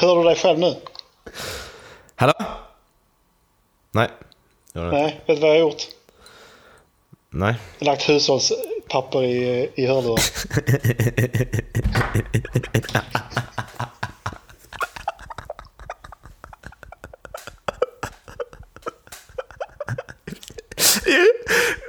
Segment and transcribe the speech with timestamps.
[0.00, 0.76] Hör du dig själv nu?
[2.16, 2.32] Hallå?
[3.92, 4.08] Nej.
[4.72, 5.82] Nej, vet du vad jag har gjort?
[7.30, 7.54] Nej.
[7.78, 10.20] Jag har lagt hushållspapper i, i hörlurar.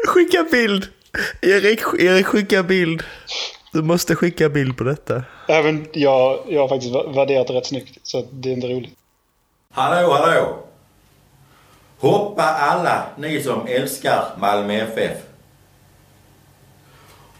[0.07, 0.88] Skicka bild!
[1.41, 3.04] Erik, Erik skicka bild.
[3.73, 5.23] Du måste skicka bild på detta.
[5.48, 8.98] Även jag, jag har faktiskt värderat det rätt snyggt, så att det är inte roligt.
[9.74, 10.57] Hallå, hallå!
[12.00, 15.18] Hoppa alla ni som älskar Malmö FF.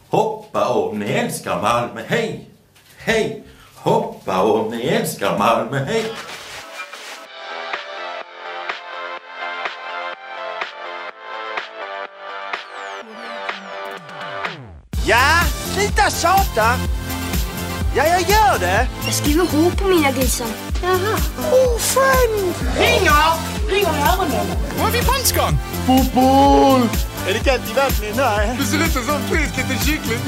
[0.10, 2.50] Hoppa om ni älskar Malmö, hej!
[2.98, 3.44] Hej!
[3.76, 6.06] Hoppa om ni älskar Malmö, hej!
[15.06, 15.42] Ja,
[15.74, 17.01] sluta tjata!
[17.96, 18.88] Ja, jag gör det!
[19.06, 20.48] Jag skriver H på mina grisar.
[20.84, 21.16] Jaha.
[21.52, 22.54] Oh, friend!
[22.80, 23.34] Ringer!
[23.70, 24.46] Ringer i öronen.
[24.80, 25.58] Var är vi punchgång?
[25.88, 26.82] Fotboll!
[27.28, 28.16] Är det kallt i vattnet?
[28.16, 28.56] Nej.
[28.60, 30.20] Du ser ut som en frisk liten kyckling.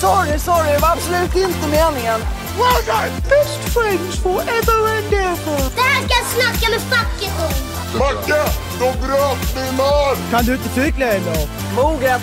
[0.00, 0.72] Sorry, sorry.
[0.72, 2.20] Det var absolut inte meningen.
[2.60, 3.12] Well done!
[3.30, 5.58] Best friends forever and ever.
[5.76, 7.54] Det här ska jag snacka med facket om.
[7.98, 8.42] Macke,
[8.78, 10.18] de bröt min arm!
[10.30, 11.48] Kan du inte cykla eller?
[11.74, 12.22] Moget.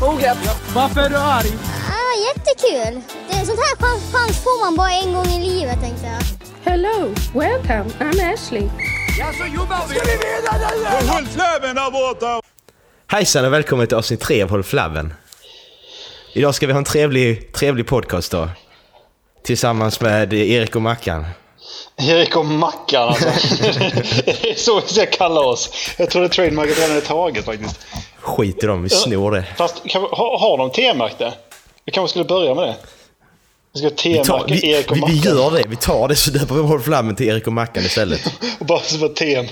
[0.00, 0.38] Moget.
[0.74, 1.52] Varför är du arg?
[1.88, 3.02] Ah, jättekul.
[3.44, 6.22] Är sånt här chans, chans får man bara en gång i livet tänkte jag.
[6.70, 8.68] Hello, welcome, I'm Ashley.
[9.18, 9.94] Ja, så jobbar vi.
[9.94, 11.08] Ska vi vinna nu?
[11.08, 12.40] Håll fläven där borta!
[13.06, 15.14] Hejsan och välkommen till avsnitt 3 av Håll Flabben.
[16.32, 18.48] Idag ska vi ha en trevlig, trevlig podcast då.
[19.42, 21.26] Tillsammans med Erik och Mackan.
[21.96, 23.26] Erik och Mackan alltså.
[24.24, 25.70] det är så vi ska kalla oss.
[25.98, 27.86] Jag tror det trademarket redan är taget faktiskt.
[28.20, 29.44] Skit i dem, vi snor det.
[29.56, 31.34] Fast kan vi, har, har de T-märkt det?
[31.84, 32.76] Vi kanske skulle börja med det.
[33.74, 35.14] Vi ska Vi, tar, vi, Erik och Mackan.
[35.16, 37.82] vi gör det, vi tar det så döper vi Håll Flabben till Erik och Mackan
[37.82, 38.20] istället.
[38.60, 39.48] Och bara så var T.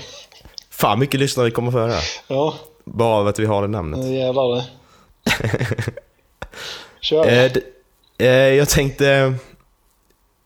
[0.69, 2.03] Fan mycket lyssnare vi kommer få här.
[2.27, 3.99] Ja, Bara av att vi har det namnet.
[3.99, 4.63] nu jävlar det.
[7.01, 7.27] Kör.
[7.27, 7.61] Eh, d-
[8.17, 9.33] eh, jag tänkte...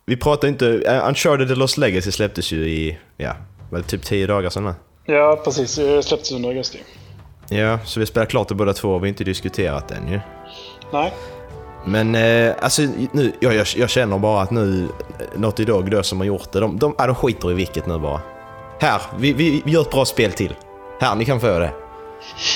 [0.05, 0.65] Vi pratar inte...
[0.65, 2.97] Uh, Uncharted The Lost Legacy släpptes ju i...
[3.17, 3.35] Ja,
[3.71, 4.63] väl typ 10 dagar sedan.
[4.63, 4.75] va?
[5.05, 5.75] Ja, precis.
[5.75, 6.79] Det släpptes under augusti.
[7.49, 10.19] Ja, så vi spelar klart det båda två och vi har inte diskuterat den ju.
[10.93, 11.13] Nej.
[11.85, 14.83] Men eh, alltså nu, jag, jag, jag känner bara att nu,
[15.19, 17.53] eh, något idag Dog då som har gjort det, de, de, ja, de skiter i
[17.53, 18.21] vilket nu bara.
[18.79, 20.55] Här, vi, vi, vi gör ett bra spel till.
[20.99, 21.71] Här, ni kan få det.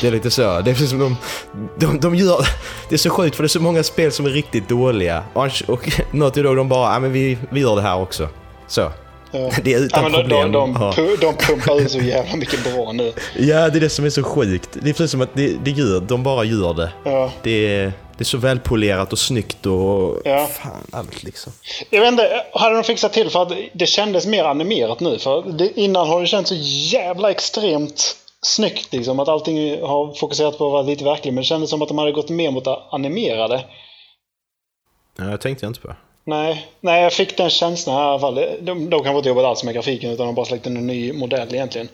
[0.02, 0.62] Det är lite så.
[0.62, 1.18] Det är som de,
[1.78, 2.48] de, de gör...
[2.90, 5.24] Det är så sjukt för det är så många spel som är riktigt dåliga.
[5.34, 8.30] Och, och något Dog de bara, ja men vi, vi gör det här också.
[8.68, 8.92] Så.
[9.31, 9.52] Ja.
[9.64, 10.52] Det är utan ja, de, problem.
[10.52, 13.14] de, de, de pumpar ut så jävla mycket bra nu.
[13.36, 14.69] Ja, det är det som är så sjukt.
[14.74, 16.92] Det är precis som att det, det gör, de bara gör det.
[17.03, 17.31] Ja.
[17.44, 20.22] Det är, det är så välpolerat och snyggt och...
[20.25, 20.47] Ja.
[20.47, 21.53] Fan, allt liksom.
[21.90, 25.20] Jag vet inte, hade de fixat till för att det kändes mer animerat nu?
[25.20, 26.56] För det, innan har det känts så
[26.97, 29.20] jävla extremt snyggt liksom.
[29.20, 31.34] Att allting har fokuserat på att vara lite verkligt.
[31.34, 33.66] Men det kändes som att de hade gått mer mot det animerade.
[35.18, 35.94] Ja, jag tänkte inte på.
[36.24, 38.36] Nej, nej jag fick den känslan här i alla fall.
[38.62, 41.14] De, de kanske inte jobbat alls med grafiken utan de har bara släckt en ny
[41.14, 41.90] modell egentligen.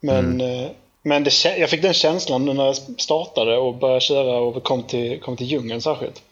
[0.00, 0.68] Men, eh,
[1.02, 5.20] men det, jag fick den känslan när jag startade och började köra och kom till,
[5.20, 6.22] kom till djungeln särskilt.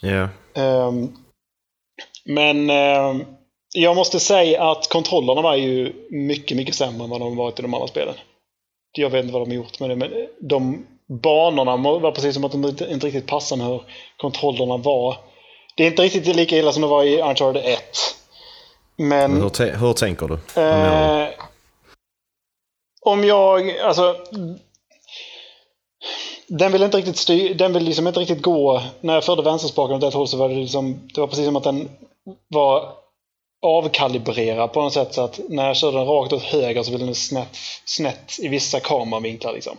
[0.00, 0.28] Ja.
[0.54, 1.16] Ehm,
[2.24, 3.24] men ehm,
[3.74, 7.62] jag måste säga att kontrollerna var ju mycket, mycket sämre än vad de varit i
[7.62, 8.14] de andra spelen.
[8.92, 10.10] Jag vet inte vad de har gjort med det, men
[10.40, 13.82] de banorna var precis som att de inte, inte riktigt passade med hur
[14.16, 15.16] kontrollerna var.
[15.74, 17.80] Det är inte riktigt lika illa som det var i Uncharted 1.
[18.96, 19.32] Men...
[19.32, 20.60] Men hur, hur tänker du?
[20.60, 21.28] Eh,
[23.00, 24.16] om jag, alltså...
[26.46, 28.82] Den vill inte riktigt styr, den vill liksom inte riktigt gå...
[29.00, 31.08] När jag förde vänsterspaken åt ett håll så var det liksom...
[31.14, 31.88] Det var precis som att den
[32.48, 32.92] var
[33.62, 35.14] avkalibrerad på något sätt.
[35.14, 38.48] Så att när jag körde den rakt åt höger så ville den snett, snett i
[38.48, 39.76] vissa kameravinklar liksom.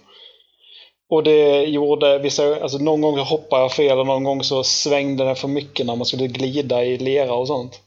[1.14, 2.56] Och det gjorde vissa...
[2.62, 5.96] Alltså någon gång hoppade jag fel och någon gång så svängde den för mycket när
[5.96, 7.82] man skulle glida i lera och sånt.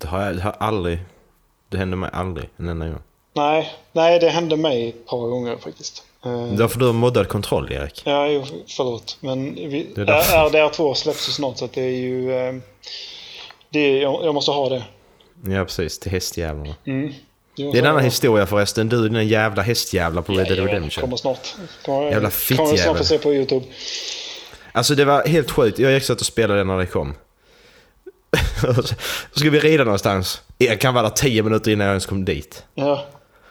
[0.00, 0.98] Det har jag det har aldrig...
[1.68, 2.98] Det hände mig aldrig en enda gång.
[3.34, 6.04] Nej, nej det hände mig ett par gånger faktiskt.
[6.24, 8.02] Eh, Därför du har moddad kontroll, Erik.
[8.04, 9.16] Ja, jo, förlåt.
[9.20, 10.36] Men vi, Det är därför.
[10.36, 12.32] RDR2 släpps ju snart så att det är ju...
[12.32, 12.54] eh,
[13.70, 14.82] Det är, jag, jag måste ha det.
[15.46, 15.98] Ja, precis.
[15.98, 16.74] Till hästjävlarna.
[16.86, 17.12] Mm.
[17.58, 18.88] Det är en annan historia förresten.
[18.88, 21.02] Du, den jävla hästjävla på Red Dead Redemption.
[21.02, 21.54] Kommer snart.
[21.84, 22.78] Kommer, Jävla Kommer fittjävel.
[22.78, 23.66] snart få se på YouTube.
[24.72, 25.78] Alltså det var helt sjukt.
[25.78, 27.14] Jag gick så att och spelade när det kom.
[28.60, 28.82] så
[29.40, 30.42] ska vi rida någonstans.
[30.58, 32.64] Jag kan vara där 10 minuter innan jag ens kom dit.
[32.74, 33.04] Ja.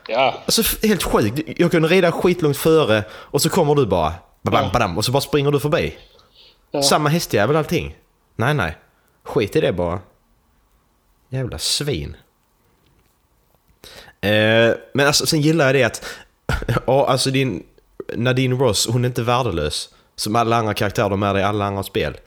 [0.08, 0.44] Ja.
[0.46, 1.50] Alltså helt sjukt.
[1.60, 4.14] Jag kunde rida skitlångt före och så kommer du bara.
[4.42, 5.96] Badam, badam, och så bara springer du förbi.
[6.72, 6.82] Ja.
[6.84, 7.96] Samma hästjävel allting.
[8.36, 8.78] Nej, nej.
[9.24, 10.00] Skit i det bara.
[11.30, 12.16] Jävla svin.
[14.28, 16.06] Eh, men alltså, sen gillar jag det att,
[16.88, 17.64] ja, alltså din
[18.16, 19.90] Nadine Ross, hon är inte värdelös.
[20.16, 22.18] Som alla andra karaktärer de är i alla andra spel.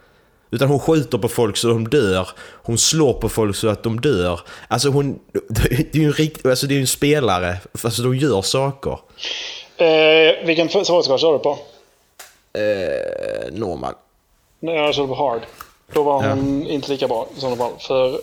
[0.51, 2.29] Utan hon skjuter på folk så de dör.
[2.39, 4.41] Hon slår på folk så att de dör.
[4.69, 5.19] Alltså hon,
[5.49, 8.99] det är ju en, rikt, alltså det är en spelare, fast de gör saker.
[9.77, 11.59] Eh, vilken svårighetsgrad kör du på?
[12.53, 13.95] Eh, normal.
[14.61, 15.41] Nej, jag körde på hard.
[15.93, 16.31] Då var Ja.
[16.31, 17.73] hon inte lika bra i sådana fall.
[17.79, 18.21] För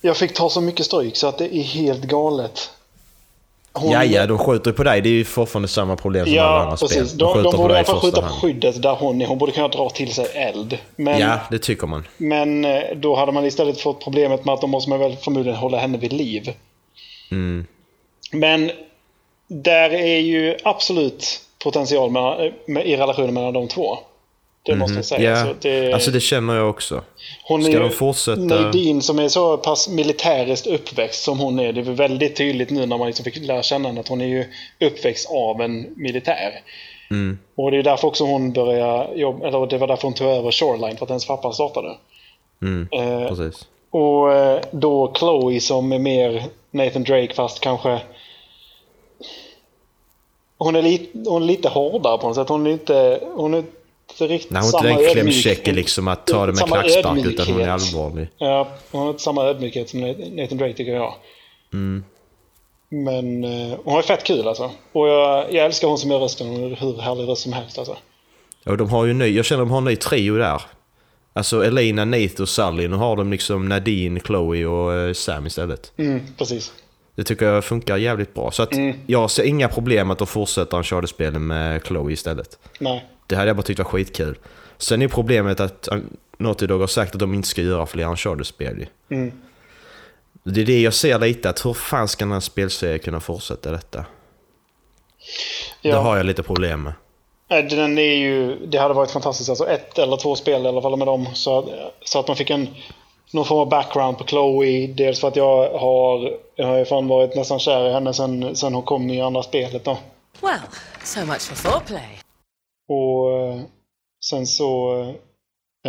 [0.00, 2.70] jag fick ta så mycket stryk så att det är helt galet.
[3.72, 5.00] Hon- Ja, ja, de skjuter på dig.
[5.00, 7.08] Det är ju fortfarande samma problem som alla Ja, andra precis.
[7.08, 7.18] spel.
[7.18, 9.26] De, de, skjuter på borde i alla fall skjuta på skyddet där hon är.
[9.26, 10.78] Hon borde kunna dra till sig eld.
[10.96, 12.06] Men, Ja, det tycker man.
[12.16, 15.58] men eh, då hade man istället fått problemet med att de måste man väl förmodligen
[15.58, 16.52] hålla henne vid liv.
[17.30, 17.66] Mm.
[18.32, 18.70] Men
[19.48, 23.98] där är ju absolut potential med, med, i relationen mellan de två.
[24.62, 25.30] Det måste jag säga.
[25.30, 25.38] Mhm.
[25.38, 27.02] Ja, Så det, alltså det känner jag också.
[27.44, 31.58] hon ska är de ju- fortsätta- Nadine som är så pass militäriskt uppväxt som hon
[31.60, 31.72] är.
[31.72, 34.20] Det är väl väldigt tydligt nu när man liksom fick lära känna henne att hon
[34.20, 34.44] är ju
[34.80, 36.60] uppväxt av en militär.
[37.10, 37.38] Mm.
[37.54, 40.50] Och det är därför också hon började jobba, eller det var därför hon tog över
[40.50, 41.96] Shoreline för att hennes pappa startade.
[42.62, 43.66] Mm, Eh, precis.
[43.90, 48.00] och eh, då Chloe som är mer Nathan Drake fast kanske
[50.58, 52.48] hon är, lite, hon är lite hårdare på något sätt.
[52.48, 53.64] Hon är inte, hon är
[54.10, 56.66] inte riktigt Nej, hon är samma inte den ödmjuk- klämkäcke liksom att ta det med
[56.66, 57.94] klackspark utan hon är ödmjukhet.
[57.94, 58.28] allvarlig.
[58.38, 61.14] Ja, hon har inte samma ödmjukhet som Nathan Drake tycker jag.
[61.72, 62.04] Mm.
[62.88, 64.70] Men eh, hon har fett kul alltså.
[64.92, 66.46] Och jag, jag älskar hon som gör rösten.
[66.48, 67.96] Hon har hur härlig röst som helst alltså.
[68.66, 70.62] Och de har ju ny, jag känner de har en ny trio där.
[71.32, 72.88] Alltså Elena, Nate och Sally.
[72.88, 75.92] Nu har de liksom Nadine, Chloe och eh, Sam istället.
[75.96, 76.72] Mm, precis.
[77.16, 78.50] Det tycker jag funkar jävligt bra.
[78.50, 78.70] Så att
[79.06, 82.58] jag ser inga problem att de fortsätter en spelen med Chloe istället.
[82.78, 83.04] Nej.
[83.30, 84.38] Det hade jag bara tyckt var skitkul.
[84.78, 85.98] Sen är problemet att eh,
[86.38, 88.86] Naughty Dog har sagt att de inte ska göra fler Uncharted-spel.
[89.10, 89.32] Mm.
[90.42, 93.70] Det är det jag ser lite, att hur fan ska den här spelserien kunna fortsätta
[93.70, 94.04] detta?
[95.80, 95.94] Ja.
[95.94, 96.92] Det har jag lite problem med.
[97.48, 99.50] Nej, Den är ju, det hade varit fantastiskt.
[99.50, 101.26] Alltså ett eller två spel i alla fall med dem.
[101.34, 101.64] Så att,
[102.04, 102.68] så att man fick en,
[103.30, 104.86] någon form av background på Chloe.
[104.86, 108.56] Dels för att jag har, jag har ju fan varit nästan kär i henne sen,
[108.56, 109.98] sen hon kom i andra spelet då.
[110.40, 110.60] Well,
[111.04, 112.19] so much for foreplay.
[112.92, 113.62] Och eh,
[114.24, 115.14] sen så eh,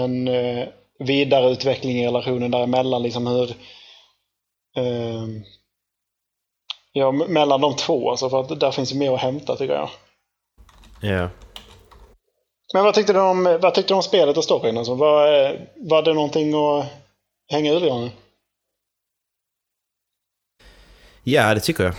[0.03, 0.67] en eh,
[0.99, 3.03] vidareutveckling i relationen däremellan.
[3.03, 3.49] Liksom hur...
[4.77, 5.27] Eh,
[6.91, 8.11] ja, mellan de två.
[8.11, 9.89] Alltså för att där finns ju mer att hämta tycker jag.
[11.01, 11.29] Ja.
[12.73, 14.77] Men vad tyckte du om, vad tyckte du om spelet och storyn?
[14.77, 16.85] Alltså, var, var det någonting att
[17.51, 18.09] hänga ur honom?
[21.23, 21.93] Ja, det tycker jag.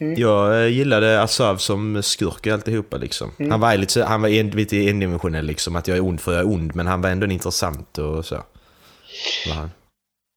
[0.00, 0.20] Mm.
[0.20, 3.30] Jag eh, gillade Asav som skurk och alltihopa liksom.
[3.38, 3.50] Mm.
[3.50, 6.40] Han var lite, han var en, lite endimensionell liksom, att jag är ond för jag
[6.40, 8.36] är ond, men han var ändå intressant och så.
[9.54, 9.70] Han.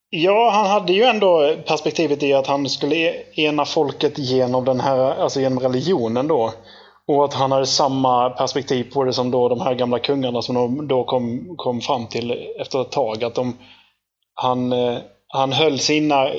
[0.09, 4.79] Ja, han hade ju ändå perspektivet i att han skulle e- ena folket genom den
[4.79, 6.53] här, alltså genom religionen då.
[7.07, 10.55] Och att han hade samma perspektiv på det som då de här gamla kungarna som
[10.55, 13.23] de då kom, kom fram till efter ett tag.
[13.23, 13.57] Att de,
[14.33, 14.97] han, eh,
[15.27, 16.29] han höll sina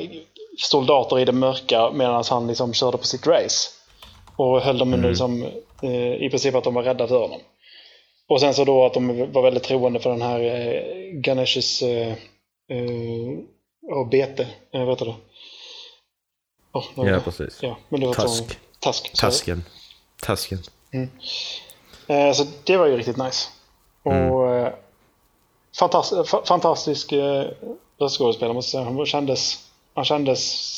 [0.61, 3.69] soldater i det mörka medan han liksom körde på sitt race.
[4.37, 5.43] Och höll dem under liksom,
[5.83, 7.41] eh, i princip att de var rädda för honom.
[8.29, 12.09] Och sen så då att de var väldigt troende för den här eh, Ganeshs eh,
[12.69, 14.47] eh, bete.
[14.71, 15.15] Jag vet det.
[16.73, 17.21] Oh, var Ja, det?
[17.21, 17.59] precis.
[17.63, 18.49] Ja, men det var Task.
[18.51, 19.13] Så, task.
[19.21, 19.65] Tasken.
[20.23, 20.59] Tasken.
[22.07, 23.49] Eh, så det var ju riktigt nice.
[24.03, 24.73] Och eh,
[25.79, 27.45] fantastisk, fa- fantastisk eh,
[27.99, 28.97] röstskådespelare måste jag säga.
[28.97, 29.59] Han kändes,
[29.95, 30.77] han kändes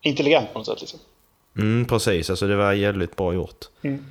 [0.00, 0.80] intelligent på något sätt.
[0.80, 1.00] Liksom.
[1.56, 2.30] Mm, precis.
[2.30, 3.64] Alltså det var jävligt bra gjort.
[3.82, 4.04] Mm.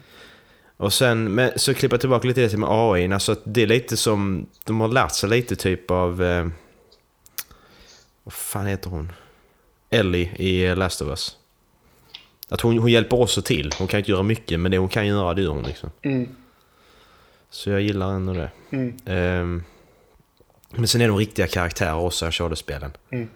[0.77, 3.13] Och sen, men, så klipper jag tillbaka lite till med AI.
[3.13, 6.23] Alltså det är lite som, de har lärt sig lite typ av...
[6.23, 6.47] Eh,
[8.23, 9.11] vad fan heter hon?
[9.89, 11.37] Ellie i Last of Us.
[12.49, 13.71] Att hon, hon hjälper också till.
[13.77, 15.91] Hon kan inte göra mycket, men det hon kan göra det gör hon liksom.
[16.01, 16.35] Mm.
[17.49, 18.51] Så jag gillar ändå det.
[18.69, 18.97] Mm.
[19.05, 19.63] Ehm,
[20.69, 22.91] men sen är de riktiga karaktärer också, Uncharted-spelen.
[23.09, 23.29] Mm.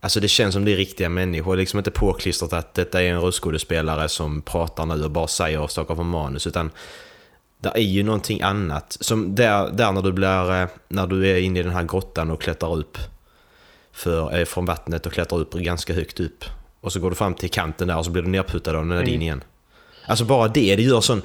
[0.00, 3.20] Alltså det känns som det är riktiga människor, liksom inte påklistrat att detta är en
[3.20, 6.70] röstskådespelare som pratar nu och bara säger saker från manus, utan
[7.60, 8.96] det är ju någonting annat.
[9.00, 12.30] Som där, där när du blir, eh, när du är inne i den här grottan
[12.30, 12.98] och klättrar upp
[13.92, 16.44] för, eh, från vattnet och klättrar upp ganska högt upp.
[16.80, 19.08] Och så går du fram till kanten där och så blir du nerputtad av Nadine
[19.08, 19.22] Mm.
[19.22, 19.44] igen.
[20.06, 21.22] Alltså bara det, det gör sån...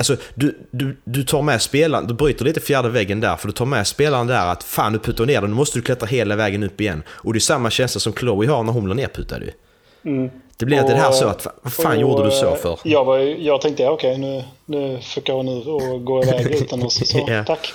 [0.00, 3.52] Alltså du, du, du tar med spelaren, du bryter lite fjärde väggen där för du
[3.52, 6.36] tar med spelaren där att fan du puttar ner den, nu måste du klättra hela
[6.36, 7.02] vägen upp igen.
[7.08, 9.50] Och det är samma känsla som Chloe har när hon blir nerputtad ju.
[10.04, 10.30] Mm.
[10.56, 12.78] Det blir alltid det här så att, vad fan och, gjorde du så eh, för?
[12.84, 16.82] Jag, var, jag tänkte, ja, okej, nu, nu fuckar hon ur och går iväg utan
[16.82, 17.08] oss.
[17.08, 17.44] Så, Ja.
[17.44, 17.72] tack.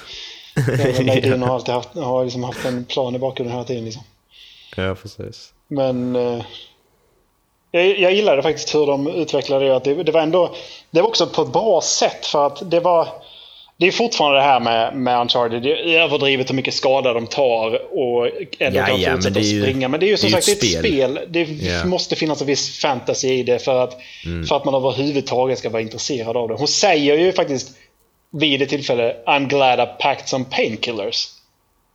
[1.06, 3.86] Nadine har alltid haft, har liksom haft en plan i bakgrunden hela tiden.
[3.86, 4.04] Liksom.
[4.76, 5.54] Ja, precis.
[5.68, 6.44] Men eh,
[7.76, 9.76] jag, jag gillade faktiskt hur de utvecklade det.
[9.76, 10.56] Att det, det var ändå
[10.92, 13.08] det var också på ett bra sätt för att det var
[13.78, 15.62] det är fortfarande det här med, med Uncharted.
[15.62, 18.28] Det är överdrivet hur mycket skada de tar och
[18.60, 19.88] ändå Ja, kan ja, springa.
[19.88, 21.20] Men det är ju som det är sagt ett ett spel.
[21.28, 21.86] Det Ja.
[21.86, 24.46] måste finnas en viss fantasy i det för att, Mm.
[24.46, 26.54] för att man överhuvudtaget ska vara intresserad av det.
[26.54, 27.70] Hon säger ju faktiskt
[28.32, 31.28] vid ett tillfälle I'm glad I packed some painkillers.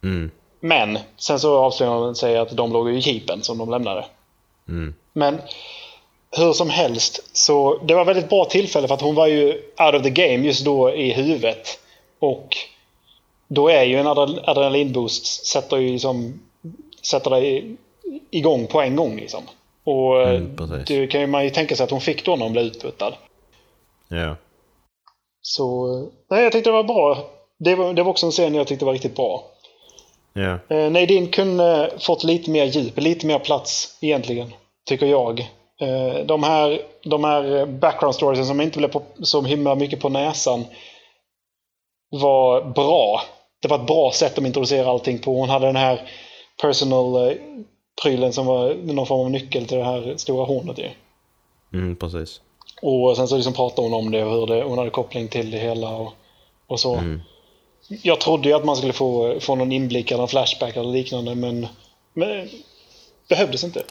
[0.04, 0.30] Mm.
[0.60, 4.04] Men sen så avslöjar hon sig att de låg i jeepen som de lämnade.
[4.70, 4.94] Mm.
[5.12, 5.38] Men
[6.36, 9.52] hur som helst, så det var ett väldigt bra tillfälle för att hon var ju
[9.78, 11.78] out of the game just då i huvudet.
[12.18, 12.56] Och
[13.48, 16.40] då är ju en adre- adrenalinboost sätter ju liksom
[17.02, 17.76] sätter dig
[18.30, 19.42] igång på en gång liksom.
[19.84, 20.88] Och Mm, precis.
[20.88, 23.14] det kan ju man ju tänka sig att hon fick då när hon blev utputtad.
[24.08, 24.36] Ja.
[25.42, 25.86] Så
[26.30, 27.30] nej, jag tyckte det var bra.
[27.58, 29.44] Det var, det var också en scen jag tyckte var riktigt bra.
[30.32, 30.58] Ja.
[30.68, 34.52] Eh, Nadine kunde fått lite mer djup, lite mer plats egentligen.
[34.84, 35.40] Tycker jag.
[35.80, 40.08] Eh, de, här, de här background storiesen som inte blev på, så himla mycket på
[40.08, 40.64] näsan
[42.10, 43.22] var bra.
[43.62, 45.34] Det var ett bra sätt att introducera allting på.
[45.34, 46.10] Hon hade den här
[46.62, 47.36] personal eh,
[48.02, 50.88] prylen som var någon form av nyckel till det här stora hornet ju.
[51.72, 52.40] Mm, precis.
[52.82, 55.50] Och sen så liksom pratade hon om det och hur det, hon hade koppling till
[55.50, 56.12] det hela och,
[56.66, 56.94] och så.
[58.02, 61.34] Jag trodde ju att man skulle få, få någon inblick eller en flashback eller liknande
[61.34, 61.66] men,
[62.12, 62.48] men
[63.28, 63.82] behövdes inte.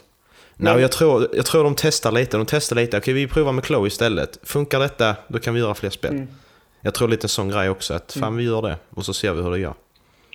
[0.56, 2.36] Nej, jag, tror, jag tror de testar lite.
[2.36, 2.98] De testar lite.
[2.98, 4.38] Okej, vi provar med Chloe istället.
[4.42, 6.10] Funkar detta, då kan vi göra fler spel.
[6.10, 6.28] Mm.
[6.80, 7.94] Jag tror lite en sån grej också.
[7.94, 8.76] Att fan, vi gör det.
[8.90, 9.74] Och så ser vi hur det gör.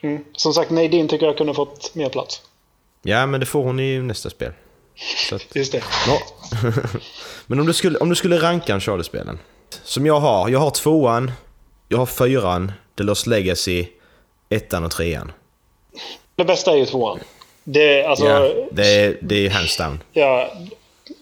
[0.04, 0.24] Mm.
[0.34, 2.42] Som sagt, Nadine tycker jag kunde fått mer plats.
[3.04, 4.52] Ja, men det får hon i nästa spel.
[5.30, 5.84] Så att, Just det.
[6.08, 6.20] Ja.
[7.48, 9.40] Men om du skulle, om du skulle ranka en Charlie-spelen.
[9.84, 10.50] Som jag har.
[10.50, 11.32] Jag har tvåan,
[11.88, 13.86] jag har fyran, The Lost Legacy,
[14.50, 15.32] ettan och trean.
[16.36, 17.20] Det bästa är ju tvåan.
[17.64, 20.00] Det, alltså, ja, ja, det, är, det är hands down.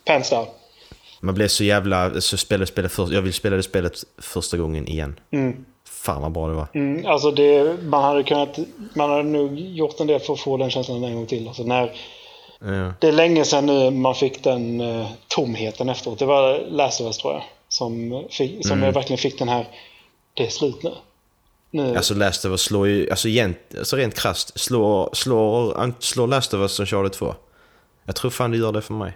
[0.06, 0.46] pants down.
[1.20, 2.22] Man blir så jävla...
[2.22, 5.20] Så spelar, spelar för, jag vill spela det spelet första gången igen.
[5.32, 5.65] Mm.
[5.89, 6.68] Fan vad bra det var.
[6.74, 8.60] Mm, alltså det, man hade kunnat,
[8.96, 11.48] man hade nog gjort en del för att få den känslan en gång till.
[11.48, 11.92] Alltså när,
[12.65, 12.94] Ja.
[13.00, 16.20] det är länge sedan nu man fick den eh, tomheten efteråt.
[16.20, 17.44] Det var Last of Us tror jag.
[17.68, 18.86] Som, fick, som Mm.
[18.86, 19.68] jag verkligen fick den här,
[20.34, 20.92] det är slut nu.
[21.74, 23.10] Nu Alltså Last of Us slår ju...
[23.10, 27.36] Alltså, egent, alltså rent krasst, slår, slår, slår Last of Us som Charlie 2.
[28.06, 29.13] Jag tror fan det gör det för mig.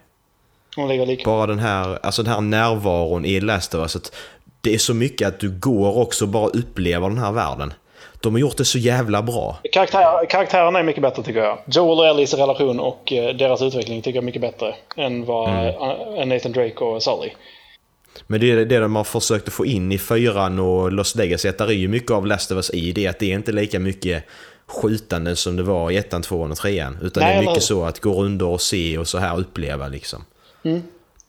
[1.25, 3.95] Bara den här, alltså den här närvaron i Last of Us.
[3.95, 4.11] Att
[4.61, 7.73] det är så mycket att du går också och bara upplever den här världen.
[8.21, 9.57] De har gjort det så jävla bra.
[9.71, 11.59] Karaktär, karaktärerna är mycket bättre tycker jag.
[11.65, 15.49] Joel och Ellies relation och eh, deras utveckling tycker jag är mycket bättre än vad
[15.49, 15.65] Mm.
[16.19, 17.29] eh, Nathan Drake och Sully.
[18.27, 20.87] Men det är det de har försökt att få in i fyran och.
[20.87, 23.07] Att där är ju mycket av Last of Us i det.
[23.07, 24.23] Att det är inte lika mycket
[24.67, 26.97] skjutande som det var i ettan, tvåan och trean.
[27.01, 27.61] Utan Nej, det är eller mycket hur?
[27.61, 30.25] så att gå runt och se och så här uppleva liksom.
[30.63, 30.83] Mm.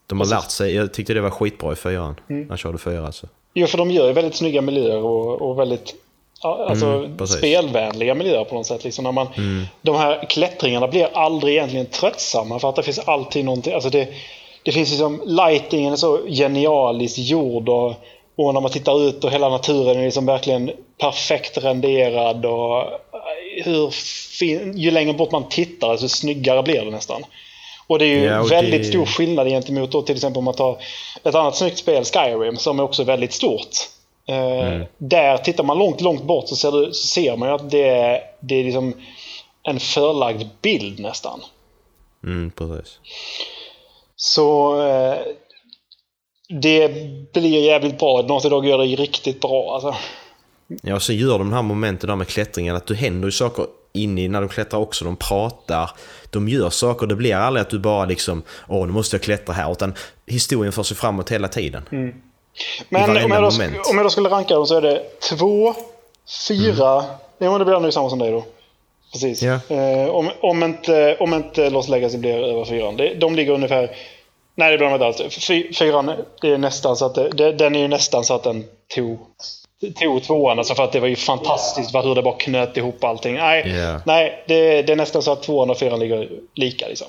[0.07, 0.75] De har lärt sig.
[0.75, 2.15] Jag tyckte det var skitbra i fyran.
[2.29, 2.43] Mm.
[2.43, 3.27] När jag körde fyra alltså.
[3.55, 5.95] Jo, för de gör ju väldigt snygga miljöer och, och väldigt
[6.41, 8.85] alltså, Mm, spelvänliga miljöer på något sätt.
[8.85, 9.65] Liksom när man, Mm.
[9.83, 13.75] De här klättringarna blir aldrig egentligen tröttsamma för att det finns alltid någonting.
[13.75, 14.09] Alltså det,
[14.69, 17.95] det finns liksom, lightingen är så genialiskt gjord och,
[18.37, 23.65] och när man tittar ut och hela naturen är liksom verkligen perfekt renderad och eh,
[23.65, 23.91] hur
[24.39, 27.23] fin, ju längre bort man tittar desto snyggare blir det nästan.
[27.87, 30.55] Och det är ju Ja, väldigt det- stor skillnad gentemot då, till exempel om man
[30.55, 30.77] tar
[31.25, 33.69] ett annat snyggt spel, Skyrim, som är också väldigt stort.
[34.29, 37.71] Eh, Där tittar man långt, långt bort så ser, du, så ser man ju att
[37.71, 38.95] det, är- det är liksom
[39.63, 41.41] en förlagd bild nästan.
[42.25, 42.99] Mm, precis.
[44.21, 45.19] Så eh,
[46.49, 46.89] det
[47.33, 48.23] blir jävligt bra.
[48.23, 49.95] Naughty Dog gör det riktigt bra alltså.
[50.83, 54.21] Ja, så gör de här momenten där med klättringen att det händer ju saker inne
[54.21, 55.05] i när de klättrar också.
[55.05, 55.91] De pratar,
[56.31, 57.07] de gör saker.
[57.07, 59.73] Det blir aldrig att du bara liksom åh nu måste jag klättra här.
[59.73, 59.95] Utan
[60.27, 61.89] historien för sig framåt hela tiden.
[61.93, 62.15] Mm.
[62.89, 63.49] Men om jag, då,
[63.91, 65.75] om jag då skulle ranka dem så är det två,
[66.49, 67.05] fyra...
[67.39, 68.45] Ja, men det blir nog samma som dig då.
[69.13, 69.43] Precis.
[69.43, 73.01] Eh, om, om, inte, om inte Lost Legacy blir över fyran.
[73.19, 73.91] De ligger ungefär...
[74.55, 75.47] Nej, det blir de inte alls.
[75.47, 78.65] Fy, fyran det är nästan så att det, den är ju nästan så att den
[78.95, 79.19] tog,
[80.01, 80.59] tog tvåan.
[80.59, 83.35] Alltså för att det var ju fantastiskt för hur det bara knöt ihop allting.
[83.35, 84.01] Nej, Ja.
[84.07, 87.07] nej det, det är nästan så att tvåan och fyran ligger lika liksom.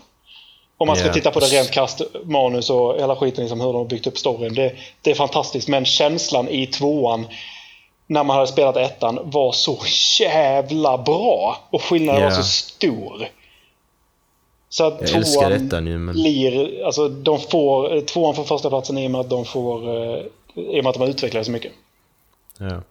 [0.77, 1.13] Om man ska Ja.
[1.13, 4.17] titta på det rent krasst, manus och hela skiten, liksom, hur de har byggt upp
[4.17, 4.53] storyn.
[4.53, 7.27] Det, det är fantastiskt, men känslan i tvåan
[8.11, 9.77] när man hade spelat ettan var så
[10.19, 11.57] jävla bra.
[11.69, 12.27] Och skillnaden Ja.
[12.29, 13.27] var så stor.
[14.69, 16.83] Så att Jag älskar ettan ju, men- blir...
[16.85, 17.95] Alltså de får...
[17.95, 19.87] eh, Tvåan får första platsen i och med att de får...
[19.89, 20.23] eh,
[20.55, 21.71] I och med att de har utvecklat så mycket.
[22.57, 22.81] Ja.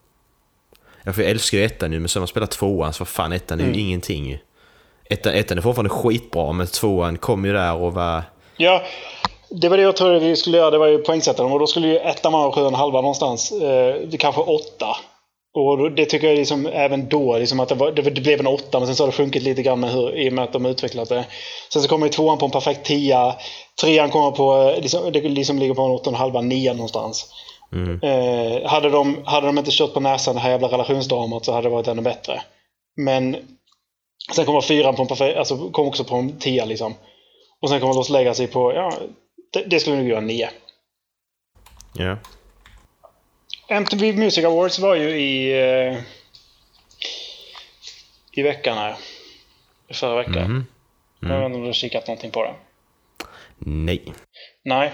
[1.04, 3.32] ja, för jag älskar ju ettan nu, men sen man spelat tvåan så vad fan
[3.32, 3.80] ettan är ju Mm.
[3.80, 4.38] ingenting.
[5.10, 8.22] Ettan, ettan är fortfarande skitbra, men tvåan kom ju där och var...
[8.56, 8.82] Ja,
[9.50, 10.70] det var det jag trodde vi skulle göra.
[10.70, 11.52] Det var ju poängsättaren.
[11.52, 13.52] Och då skulle ju ettan vara sju och en halva någonstans.
[13.52, 14.96] Eh, kanske åtta.
[15.54, 18.78] Och det tycker jag liksom, även då, liksom att det, var, det, blev en åtta,
[18.78, 20.64] men sen så har det sjunkit lite grann med hur, i och med att de
[20.64, 21.24] har utvecklat det.
[21.72, 23.34] Sen så kommer ju tvåan på en perfekt tia.
[23.80, 26.72] Trean kommer på, eh, liksom, det liksom ligger på en åtta och en halva, nia
[26.72, 27.32] någonstans.
[28.02, 31.68] Eh, hade, de, hade de inte kört på näsan det här jävla relationsdramat så hade
[31.68, 32.42] det varit ännu bättre.
[32.96, 33.36] Men
[34.32, 36.94] sen kommer fyran på en perfekt, alltså kom också på en tia liksom.
[37.60, 38.92] Och sen kommer Lost Legacy på, ja,
[39.50, 40.50] det, det skulle nog göra nio.
[41.94, 42.18] Ja.
[43.68, 45.60] MTV Music Awards var ju i...
[45.60, 45.98] Eh,
[48.32, 48.96] I veckan här.
[49.92, 50.66] Förra veckan.
[51.20, 52.54] Jag vet inte om du har kikat någonting på det?
[53.58, 54.12] Nej.
[54.64, 54.92] Nej.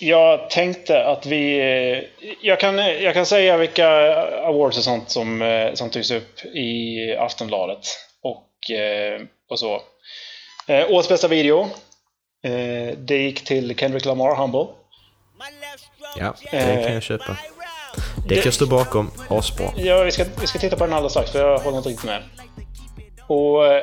[0.00, 1.58] Jag tänkte att vi...
[1.58, 2.04] eh,
[2.40, 3.88] Jag kan, jag kan säga vilka
[4.44, 7.86] awards och sånt som, eh, som togs upp i Aftonbladet.
[8.22, 9.82] Och, eh, och så.
[10.68, 11.68] Årets bästa video.
[12.42, 14.66] Eh, Det gick till Kendrick Lamar, Humble.
[16.18, 17.36] Ja, det kan jag köpa.
[18.28, 19.10] Det kan jag stå bakom.
[19.28, 19.72] Asbra.
[19.76, 22.06] Ja, vi ska, vi ska titta på den alldeles strax för jag håller inte riktigt
[22.06, 22.22] med.
[23.26, 23.82] Och eh,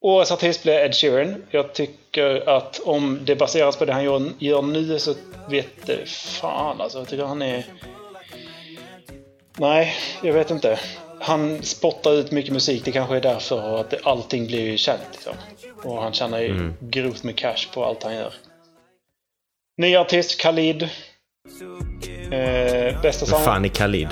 [0.00, 1.42] årets artist blev Ed Sheeran.
[1.50, 5.14] Jag tycker att om det baseras på det han gör, gör nu så
[5.48, 6.98] vet det fan alltså.
[6.98, 7.64] Jag tycker han är...
[9.56, 10.78] Nej, jag vet inte.
[11.20, 12.84] Han spottar ut mycket musik.
[12.84, 15.00] Det kanske är därför att det, allting blir ju känt.
[15.12, 15.32] Liksom.
[15.84, 18.32] Och han tjänar ju grovt med cash på allt han gör.
[19.76, 20.82] Ny artist, Khalid.
[22.30, 23.40] Eh, bästa sång.
[23.40, 24.08] fan är Khalid?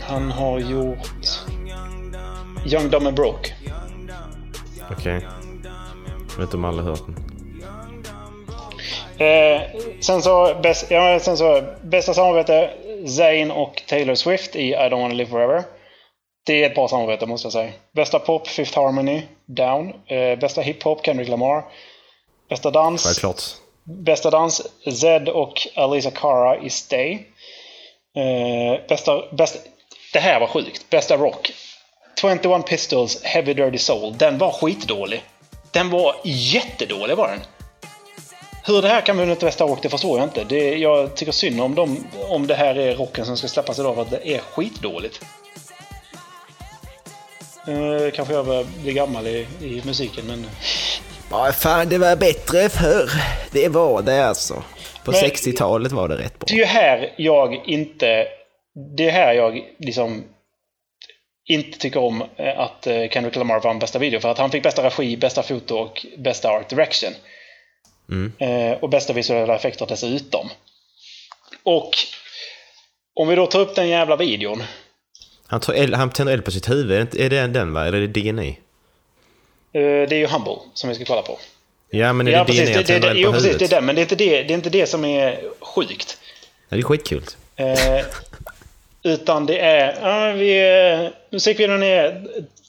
[0.00, 1.08] Han har gjort
[2.66, 3.54] Young, Dumb and Broke.
[4.90, 5.26] Okej.
[6.28, 7.16] Jag vet inte om alla hört den.
[9.18, 9.62] Eh,
[10.00, 12.70] sen, så, bäst, ja, sen så bästa samarbete
[13.08, 15.64] Zayn och Taylor Swift i I Don't Wanna Live Forever.
[16.46, 17.72] Det är ett bra samarbete måste jag säga.
[17.92, 19.92] Bästa pop Fifth Harmony Down.
[20.06, 21.64] Eh, bästa hiphop Kendrick Lamar.
[22.48, 23.42] Bästa dans Självklart.
[23.84, 24.62] Bästa dans
[25.00, 27.12] Zed och Alisa Cara i Stay.
[28.16, 29.58] Eh, bästa, bästa,
[30.12, 30.90] det här var sjukt.
[30.90, 31.52] Bästa rock.
[32.20, 34.18] 21 Pistols Heavy Dirty Soul.
[34.18, 35.22] Den var skitdålig.
[35.70, 37.40] Den var jättedålig var den.
[38.66, 40.44] Hur det här kan ett bästa rock det förstår jag inte.
[40.44, 43.94] Det, jag tycker synd om, dem, om det här är rocken som ska släppas idag
[43.94, 45.20] för att det är skitdåligt.
[47.68, 50.46] Eh, kanske jag börjar bli gammal i, i musiken men...
[51.30, 53.10] Ja, fan det var bättre förr.
[53.52, 54.62] Det var det alltså.
[55.04, 56.46] På Men- 60-talet var det rätt bra.
[56.46, 58.26] Det är ju här jag inte...
[58.96, 60.24] Det är här jag liksom
[61.48, 64.20] inte tycker om eh, att eh, Kendrick Lamar vann bästa video.
[64.20, 67.12] För att han fick bästa regi, bästa foto och bästa art direction.
[68.38, 70.48] Eh, och bästa visuella effekter dessutom.
[71.62, 71.90] Och
[73.14, 74.62] om vi då tar upp den jävla videon.
[75.46, 77.20] Han, tar eld, han tänder eld på sitt huvud.
[77.20, 77.86] Är det den va?
[77.86, 78.42] Eller är det DNA?
[78.42, 78.52] Eh,
[79.72, 81.38] det är ju Humble som vi ska kolla på.
[81.90, 82.70] Ja, men är Ja, det precis.
[82.70, 83.46] DNA Det, det, det, jo, precis.
[83.46, 83.70] huvudet?
[83.70, 83.86] Det är den.
[83.86, 86.18] Men det är inte det, det, är inte det som är sjukt.
[86.68, 87.22] Ja, det är skitkul.
[87.56, 88.04] Eh,
[89.02, 89.98] utan det är...
[90.02, 92.26] Ja, vi, musikvideon är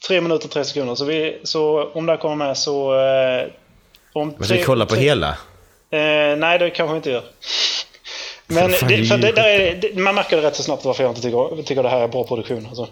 [0.07, 0.95] 3 minuter 3 sekunder.
[0.95, 2.99] Så, vi, så om det här kommer med så...
[2.99, 3.47] Eh,
[4.13, 5.29] om Men ska kolla på tre- hela?
[5.91, 7.23] Eh, nej, det kanske vi inte gör.
[8.47, 10.85] Men Fan, det, är för det, där är, det, man märker det rätt så snabbt
[10.85, 12.65] varför jag inte tycker, tycker det här är bra produktion.
[12.67, 12.87] Alltså.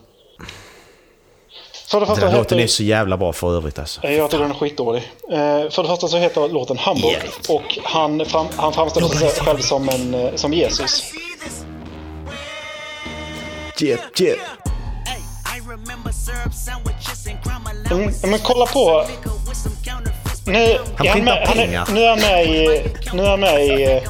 [1.88, 4.04] För det första Den låten är heter, så jävla bra för övrigt alltså.
[4.04, 5.12] Eh, jag tycker den är skitdålig.
[5.32, 7.08] Eh, för det första så heter låten Humble.
[7.10, 7.23] Yeah.
[7.49, 11.04] Och han, fram, han framställer sig själv som, en, eh, som Jesus.
[13.78, 14.38] Jep, jep.
[17.91, 19.06] Mm, men kolla på...
[20.48, 21.88] Nu, Han han med, printar han är, pengar.
[21.94, 22.84] nu är han med i...
[23.14, 24.02] Nu är han med i...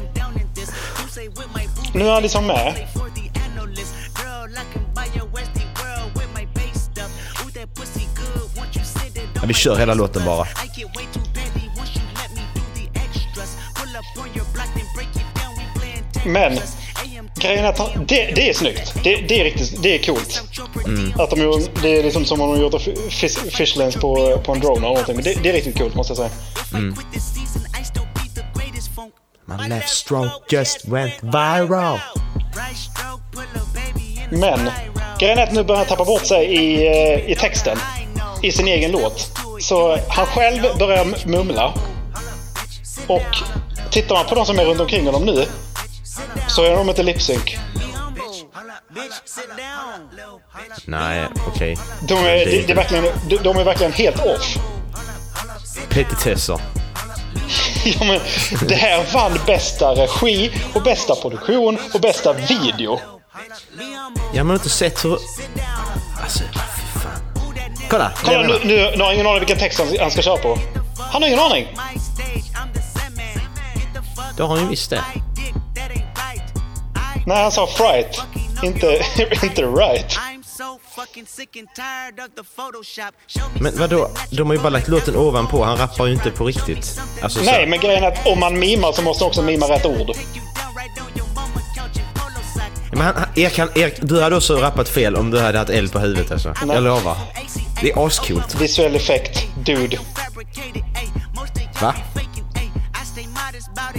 [1.93, 2.73] Nu är han liksom med.
[9.35, 10.47] Ja, vi kör hela låten bara.
[16.25, 16.57] Men
[17.45, 18.93] grejen är att han, det, det är snyggt.
[19.03, 20.41] Det, det är riktigt, det är coolt.
[21.19, 24.77] Att de det är liksom som om de gjort fish, fishlens på, på en drone
[24.77, 25.15] eller någonting.
[25.15, 26.29] Men det, det är riktigt coolt måste jag säga.
[29.47, 31.99] My left stroke just went viral.
[34.29, 34.71] Men
[35.19, 37.77] grejen är att nu börjar han tappa bort sig i, eh, i texten.
[38.43, 39.29] I sin egen låt.
[39.59, 41.73] Så han själv börjar mumla.
[43.07, 43.37] Och
[43.91, 45.45] tittar man på de som är runt omkring honom nu.
[46.47, 47.57] Så är de inte lip-sync.
[50.85, 51.77] Nej, okej.
[52.07, 54.57] De är, det, det är verkligen, de, de är verkligen helt off.
[55.89, 56.59] Petitesser.
[57.85, 58.19] Ja, men
[58.67, 62.99] det här vann bästa regi och bästa produktion och bästa video.
[64.33, 65.17] Ja, man har inte sett hur...
[66.23, 67.45] Alltså, fy fan.
[67.89, 68.11] Kolla!
[68.23, 68.65] Kolla nu, jag.
[68.65, 70.57] nu, nu har jag ingen aning vilken text han, han ska köra på.
[70.97, 71.67] Han har ingen aning.
[74.37, 75.03] Då har han ju visst det.
[77.25, 78.21] Nej, han sa fright.
[78.63, 78.87] Inte,
[79.45, 80.17] inte right.
[83.61, 84.09] Men vadå?
[84.31, 85.63] De har ju bara lagt låten ovanpå.
[85.63, 87.01] Han rappar ju inte på riktigt.
[87.21, 89.65] Alltså, så- Nej, men grejen är att om man mimar så måste man också mima
[89.65, 90.11] rätt ord.
[92.91, 95.91] Men han, Erik, han, Erik, du hade också rappat fel om du hade haft eld
[95.91, 96.53] på huvudet alltså.
[96.65, 96.75] Nej.
[96.75, 97.17] Jag lovar.
[97.81, 98.55] Det är ascoolt.
[98.61, 99.97] Visuell effekt, dude.
[101.81, 101.93] Va?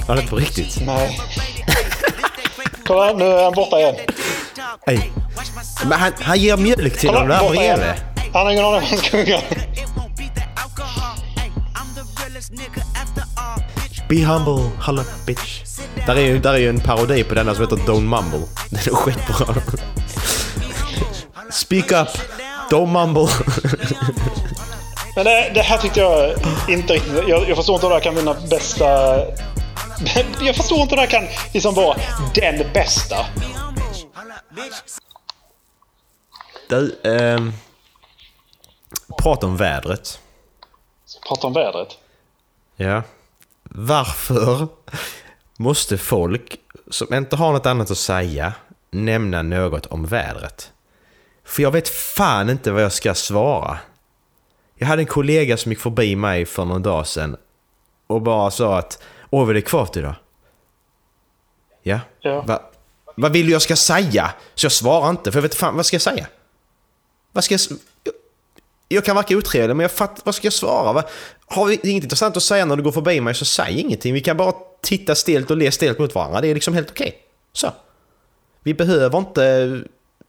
[0.07, 0.79] Var det på riktigt?
[0.87, 1.21] Nej.
[2.87, 3.95] Kolla, nu är han borta igen.
[4.87, 5.13] Ej.
[5.87, 7.95] Men han, han ger mjölk till Kolla, dem där bredvid.
[8.33, 9.41] Han har ingen aning om han ska sjunga.
[14.09, 15.63] Be humble, holla bitch.
[16.07, 18.47] Där är, ju, där är ju en parodi på denna som heter Don't Mumble.
[18.71, 19.55] Den är skitbra.
[21.51, 22.09] Speak up,
[22.71, 23.29] don't mumble.
[25.17, 26.35] Men det, det här tyckte jag
[26.69, 27.13] inte riktigt...
[27.29, 29.17] Jag, jag förstår inte hur det här kan vinna bästa...
[30.41, 31.99] Jag förstår inte hur det här kan liksom vara
[32.35, 33.27] den bästa.
[36.69, 37.53] Du, ehm,
[39.23, 40.21] prata om vädret.
[41.29, 41.99] Prata om vädret.
[42.77, 43.03] Ja.
[43.63, 44.69] Varför
[45.57, 46.57] måste folk
[46.91, 48.53] som inte har något annat att säga
[48.91, 50.73] nämna något om vädret?
[51.45, 53.79] För jag vet fan inte vad jag ska svara.
[54.75, 57.37] Jag hade en kollega som gick förbi mig för någon dag sedan
[58.07, 60.15] och bara sa att Åh, är det kvart idag?
[61.83, 62.01] Ja.
[62.21, 62.43] Ja.
[62.43, 62.63] Va,
[63.15, 64.33] vad vill du jag ska säga?
[64.55, 66.27] Så jag svarar inte, för jag vet fan, vad ska jag säga?
[67.33, 67.61] Vad ska jag...
[68.05, 68.15] Jag,
[68.89, 70.93] jag kan verka otrevlig, men jag fattar, vad ska jag svara?
[70.93, 71.05] Va?
[71.47, 74.15] Har vi inget intressant att säga när du går förbi mig så säg ingenting.
[74.15, 76.41] Vi kan bara titta stelt och le stelt mot varandra.
[76.41, 77.19] Det är liksom helt okej.
[77.53, 77.73] Så.
[78.63, 79.81] Vi behöver inte,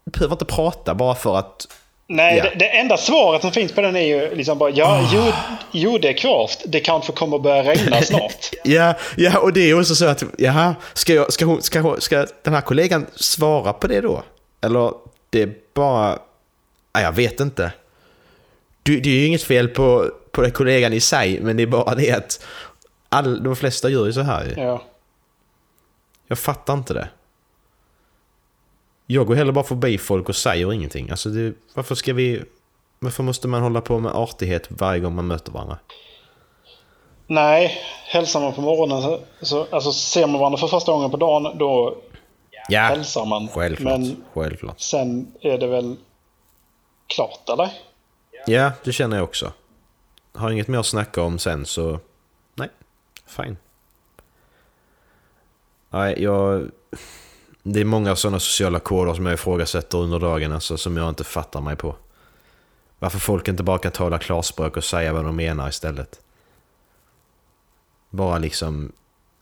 [0.06, 1.68] behöver inte prata bara för att...
[2.10, 2.44] Nej, Ja.
[2.44, 5.32] det, det enda svaret som finns på den är ju liksom bara ja, jo,
[5.72, 6.64] jo det är kvavt.
[6.68, 8.50] Det kanske kommer börja regna snart.
[8.64, 12.02] Ja, ja, och det är också så att, jaha, ska, jag, ska, hon, ska, hon,
[12.02, 14.24] ska den här kollegan svara på det då?
[14.62, 14.92] Eller
[15.30, 16.20] det är bara...
[16.94, 17.72] Ja, jag vet inte.
[18.84, 21.68] Det, det är ju inget fel på, på den kollegan i sig, men det är
[21.68, 22.46] bara det att
[23.10, 24.64] all, de flesta gör ju så här ju.
[24.64, 24.84] Ja.
[26.28, 27.08] Jag fattar inte det.
[29.10, 31.10] Jag går heller bara förbi folk och säger ingenting.
[31.10, 32.44] Alltså, det, varför ska vi...
[33.00, 35.78] Varför måste man hålla på med artighet varje gång man möter varandra?
[37.28, 41.18] Nej, hälsar man på morgonen så, så alltså, ser man varandra för första gången på
[41.18, 41.98] dagen då
[42.70, 43.48] Ja, hälsar man.
[43.48, 44.00] självklart.
[44.00, 44.80] Men Självklart.
[44.80, 45.96] sen är det väl
[47.08, 47.70] klart eller?
[48.48, 49.52] Ja, det känner jag också.
[50.34, 52.00] Har inget mer att snacka om sen så...
[52.56, 52.70] Nej,
[53.28, 53.58] fine.
[55.90, 56.72] Nej, jag...
[57.70, 61.24] Det är många sådana sociala koder som jag ifrågasätter under dagen, alltså, som jag inte
[61.24, 61.96] fattar mig på.
[63.00, 66.20] Varför folk inte bara kan tala klarspråk och säga vad de menar istället.
[68.10, 68.92] Bara liksom...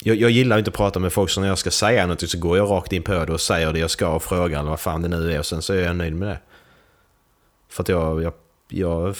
[0.03, 2.39] Jag, jag gillar inte att prata med folk så när jag ska säga något så
[2.39, 4.79] går jag rakt in på det och säger det jag ska och frågar eller vad
[4.79, 6.39] fan det nu är och sen så är jag nöjd med det.
[7.69, 8.33] För att jag, jag,
[8.67, 9.15] jag,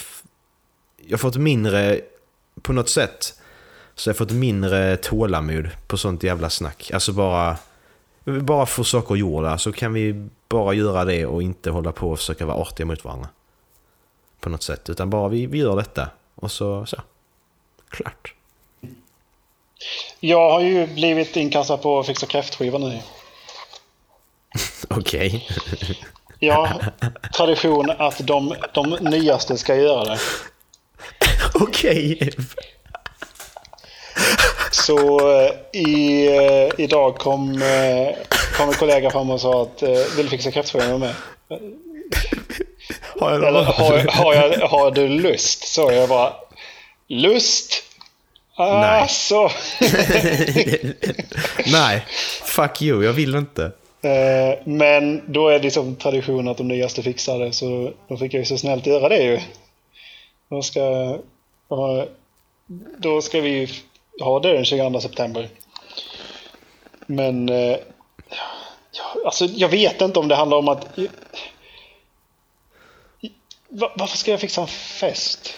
[0.98, 2.02] jag har fått mindre,
[2.62, 3.42] på något sätt,
[3.96, 6.92] så jag har fått mindre tålamod på sånt jävla snack.
[6.94, 7.58] Alltså bara,
[8.26, 12.20] bara få saker gjorda så kan vi bara göra det och inte hålla på och
[12.20, 13.30] försöka vara artiga mot varandra.
[14.40, 16.98] På något sätt, utan bara vi, vi gör detta och så, så.
[17.90, 18.34] Klart.
[20.20, 23.00] Jag har ju blivit inkastad på att fixa kräftskiva nu.
[24.90, 25.48] Okej.
[26.40, 26.80] Ja,
[27.38, 30.20] tradition att de, de nyaste ska göra det.
[31.54, 32.32] Okej.
[34.76, 38.16] Så eh, i, eh, idag kom, eh,
[38.58, 39.84] kom en kollega fram och sa att
[40.18, 41.14] vill du fixa kräftskiva med?
[43.20, 45.68] Har jag Eller har, har, jag, har du lust?
[45.68, 46.34] Så jag bara
[47.08, 47.84] lust?
[48.58, 49.02] Nej.
[49.02, 49.44] Alltså.
[51.72, 52.06] Nej,
[52.44, 53.72] fuck you, jag vill inte.
[54.64, 58.40] Men då är det liksom tradition att de nyaste fixar det så då fick jag
[58.40, 59.40] ju så snällt göra det ju.
[60.50, 61.18] Då ska,
[62.98, 63.70] då ska vi
[64.18, 65.50] Ja, det är den 22 september.
[67.06, 67.78] Men eh,
[69.26, 70.88] alltså, jag vet inte om det handlar om att...
[73.70, 75.54] Varför ska jag fixa en fest?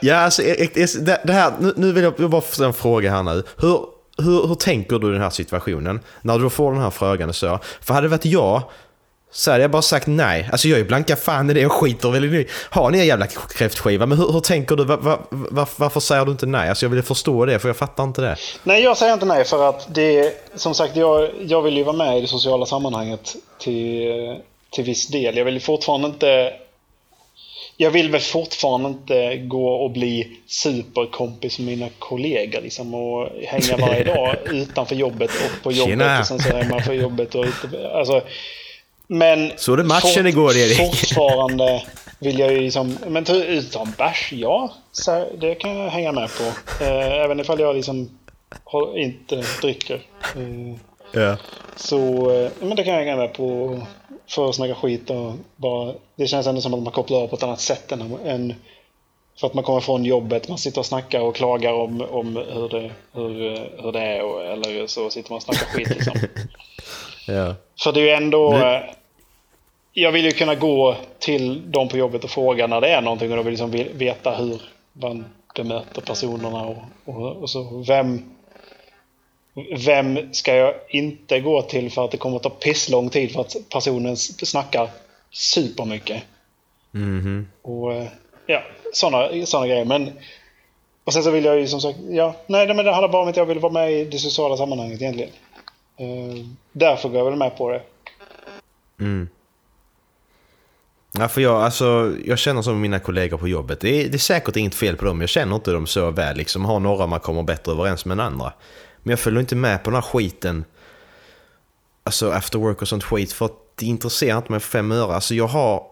[0.00, 2.74] Ja, alltså, e, e, e, det det här, nu- nu vill jag bara ställa en
[2.74, 3.42] fråga här nu.
[3.56, 3.80] Hur,
[4.18, 6.00] hur, hur tänker du i den här situationen?
[6.22, 7.58] När du får den här frågan och så.
[7.80, 8.62] För hade det varit jag,
[9.30, 10.48] så hade jag bara sagt nej.
[10.52, 12.46] Alltså jag är blanka fan i det, jag skiter väl i det.
[12.70, 14.06] Har ni en jävla kräftskiva?
[14.06, 14.84] Men hur, hur tänker du?
[14.84, 16.68] Va, va, va, varför säger du inte nej?
[16.68, 18.36] Alltså jag vill förstå det, för jag fattar inte det.
[18.64, 21.96] Nej, jag säger inte nej för att det som sagt, jag, jag vill ju vara
[21.96, 24.36] med i det sociala sammanhanget till,
[24.70, 25.36] till viss del.
[25.36, 26.52] Jag vill fortfarande inte...
[27.76, 33.86] jag vill väl fortfarande inte gå och bli superkompis med mina kollegor liksom och hänga
[33.86, 36.20] varje dag utanför jobbet och på jobbet Tjena.
[36.20, 38.22] och sen så hemma för jobbet och ute, alltså,
[39.10, 40.76] Men Såg du matchen igår, Erik?
[40.76, 41.82] fortfarande
[42.18, 44.72] vill jag ju liksom, men ta ut en bärs, ja.
[44.92, 46.44] Så det kan jag hänga med på.
[46.84, 48.10] Eh, även ifall jag liksom
[48.96, 49.94] inte dricker.
[50.36, 50.76] Eh,
[51.12, 51.36] Ja.
[51.76, 53.78] så eh, men det kan jag hänga med på
[54.28, 55.94] för att snacka skit och bara...
[56.16, 58.54] Det känns ändå som att man kopplar av på ett annat sätt än, än
[59.40, 60.48] för att man kommer från jobbet.
[60.48, 64.22] Man sitter och snackar och klagar om, om hur, det, hur, eh, hur det är.
[64.22, 66.14] Och, eller så sitter man och snackar skit liksom.
[67.26, 67.54] ja.
[67.82, 68.50] För det är ju ändå...
[68.52, 68.80] Men- eh,
[70.00, 73.30] Jag vill ju kunna gå till dem på jobbet och fråga när det är någonting
[73.30, 77.84] och de vill liksom ve- veta hur man bemöter personerna och, och, och så.
[77.86, 78.22] Vem,
[79.86, 83.40] vem ska jag inte gå till för att det kommer att ta pisslång tid för
[83.40, 84.90] att personen snackar
[85.30, 86.22] supermycket.
[86.90, 87.48] Mhm.
[87.62, 88.06] Och eh,
[88.46, 89.84] ja, sådana såna grejer.
[89.84, 90.10] Men,
[91.04, 93.28] och sen så vill jag ju som sagt, ja, nej men det handlar bara om
[93.28, 95.30] att jag vill vara med i det sociala sammanhanget egentligen.
[95.96, 97.82] Eh, därför går jag väl med på det.
[99.00, 99.28] Mm.
[101.18, 103.80] Ja, för jag, alltså, jag känner som mina kollegor på jobbet.
[103.80, 105.20] Det är, det är säkert inget fel på dem.
[105.20, 106.36] Jag känner inte dem så väl.
[106.36, 108.52] Liksom, har några man kommer bättre överens med än andra.
[109.02, 110.64] Men jag följer inte med på den här skiten.
[112.04, 113.32] Alltså after work och sånt skit.
[113.32, 115.14] För att det intresserar inte mig för fem öre.
[115.14, 115.82] Alltså jag har...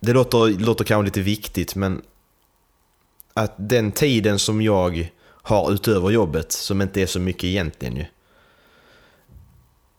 [0.00, 2.02] Det låter, låter kanske lite viktigt men...
[3.34, 8.04] Att den tiden som jag har utöver jobbet, som inte är så mycket egentligen ju.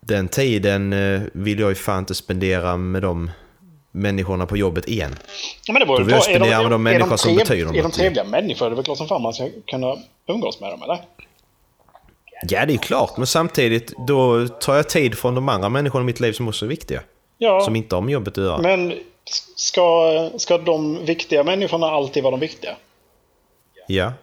[0.06, 3.32] Den tiden eh, vill jag ju fan inte spendera med de
[3.92, 5.16] människorna på jobbet igen.
[5.66, 6.30] Ja, men det beror Då vill jag.
[6.30, 7.94] Är de, spendera med de människor de som betyder är de något.
[7.94, 8.66] trevliga människor?
[8.66, 9.96] Det är väl klart som fan man ska kunna
[10.28, 11.02] umgås med dem, eller?
[12.50, 16.06] Ja, det är klart, men samtidigt då tar jag tid från de andra människorna i
[16.06, 17.02] mitt liv som också är viktiga.
[17.38, 18.58] Ja, Som inte har med jobbet att göra.
[18.62, 18.94] men
[19.56, 22.76] ska, ska de viktiga människorna alltid vara de viktiga?
[23.88, 24.14] Ja.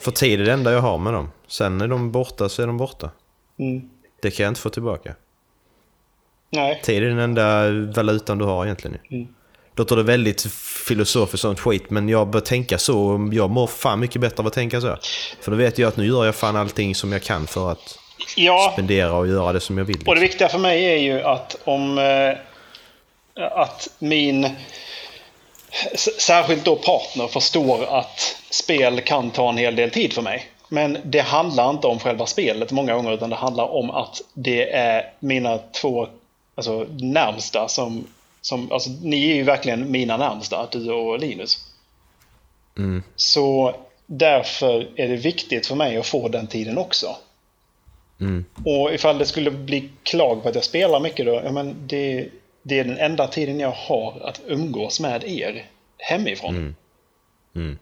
[0.00, 1.30] För tid är det enda jag har med dem.
[1.46, 3.10] Sen är de borta så är de borta.
[3.58, 3.90] Mm.
[4.24, 5.14] Det kan jag inte få tillbaka.
[6.50, 6.80] Nej.
[6.84, 8.98] Tid är den enda valutan du har egentligen.
[9.10, 9.26] Mm.
[9.76, 10.42] Låter det väldigt
[10.86, 13.30] filosofiskt sånt skit, men jag bör tänka så.
[13.32, 14.96] Jag mår fan mycket bättre av att tänka så.
[15.40, 17.98] För då vet jag att nu gör jag fan allting som jag kan för att
[18.36, 20.02] Ja, spendera och göra det som jag vill.
[20.06, 21.98] och det viktiga för mig är ju att om...
[21.98, 22.36] Eh,
[23.52, 24.48] att min...
[26.18, 30.46] Särskilt då partner förstår att spel kan ta en hel del tid för mig.
[30.68, 34.72] Men det handlar inte om själva spelet många gånger utan det handlar om att det
[34.72, 36.08] är mina två
[36.54, 38.06] alltså, närmsta som...
[38.40, 41.58] som alltså, ni är ju verkligen mina närmsta, du och Linus.
[42.78, 43.02] Mm.
[43.16, 43.74] Så
[44.06, 47.16] därför är det viktigt för mig att få den tiden också.
[48.20, 48.44] Mm.
[48.64, 52.28] Och ifall det skulle bli klag på att jag spelar mycket då, ja men det,
[52.62, 55.66] det är den enda tiden jag har att umgås med er
[55.98, 56.56] hemifrån.
[56.56, 56.74] Mm.
[57.54, 57.78] Mm.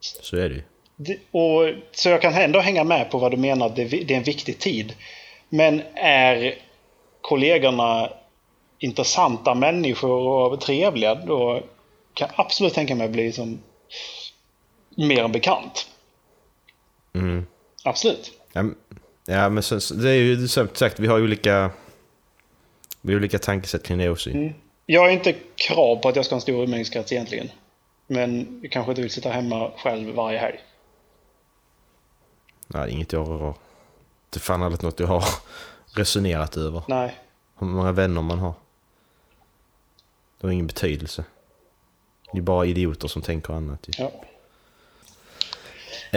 [0.00, 0.62] Så är det ju.
[1.30, 4.22] Och, så jag kan ändå hänga med på vad du menar, det, det är en
[4.22, 4.94] viktig tid.
[5.48, 6.54] Men är
[7.20, 8.10] kollegorna
[8.78, 11.62] intressanta människor och trevliga, då
[12.14, 13.58] kan jag absolut tänka mig att bli som
[14.96, 15.88] mer en bekant.
[17.14, 17.46] Mm.
[17.84, 18.32] Absolut.
[18.52, 18.76] Ja, men-
[19.26, 21.70] ja, men sen, det är ju som sagt, vi har olika,
[23.00, 24.30] vi har olika tankesätt kring det också.
[24.30, 24.54] Mm.
[24.86, 27.50] Jag har inte krav på att jag ska ha en stor umgängeskrets egentligen.
[28.06, 30.58] Men jag kanske inte vill sitta hemma själv varje helg.
[32.66, 33.54] Nej, inget jag har...
[34.30, 35.24] Det är fan aldrig något jag har
[35.94, 36.82] resonerat över.
[36.88, 37.14] Nej.
[37.58, 38.54] Hur många vänner man har.
[40.40, 41.24] Det har ingen betydelse.
[42.32, 43.88] Det är bara idioter som tänker annat.
[43.88, 43.92] ju.
[43.98, 44.10] Ja.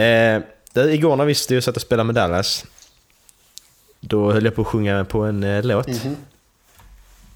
[0.01, 0.41] Eh,
[0.73, 2.65] det, igår när vi stod satt och spelade med Dallas.
[3.99, 5.87] Då höll jag på att sjunga på en eh, låt.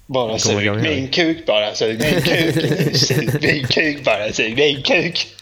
[0.06, 0.82] Bara kommer sug jag ihåg.
[0.82, 2.96] min kuk bara, sug min kuk.
[2.96, 5.36] Sug min kuk bara, sug min kuk.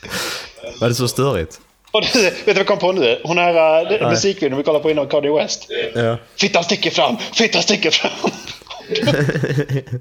[0.81, 1.61] Var det så störigt?
[1.93, 3.21] Och du, vet du vad jag kom på nu?
[3.25, 5.71] Hon här uh, musikvideon vi kollade på innan Kanye West.
[5.95, 6.17] Ja.
[6.37, 8.31] Fittan sticker fram, fittan sticker fram.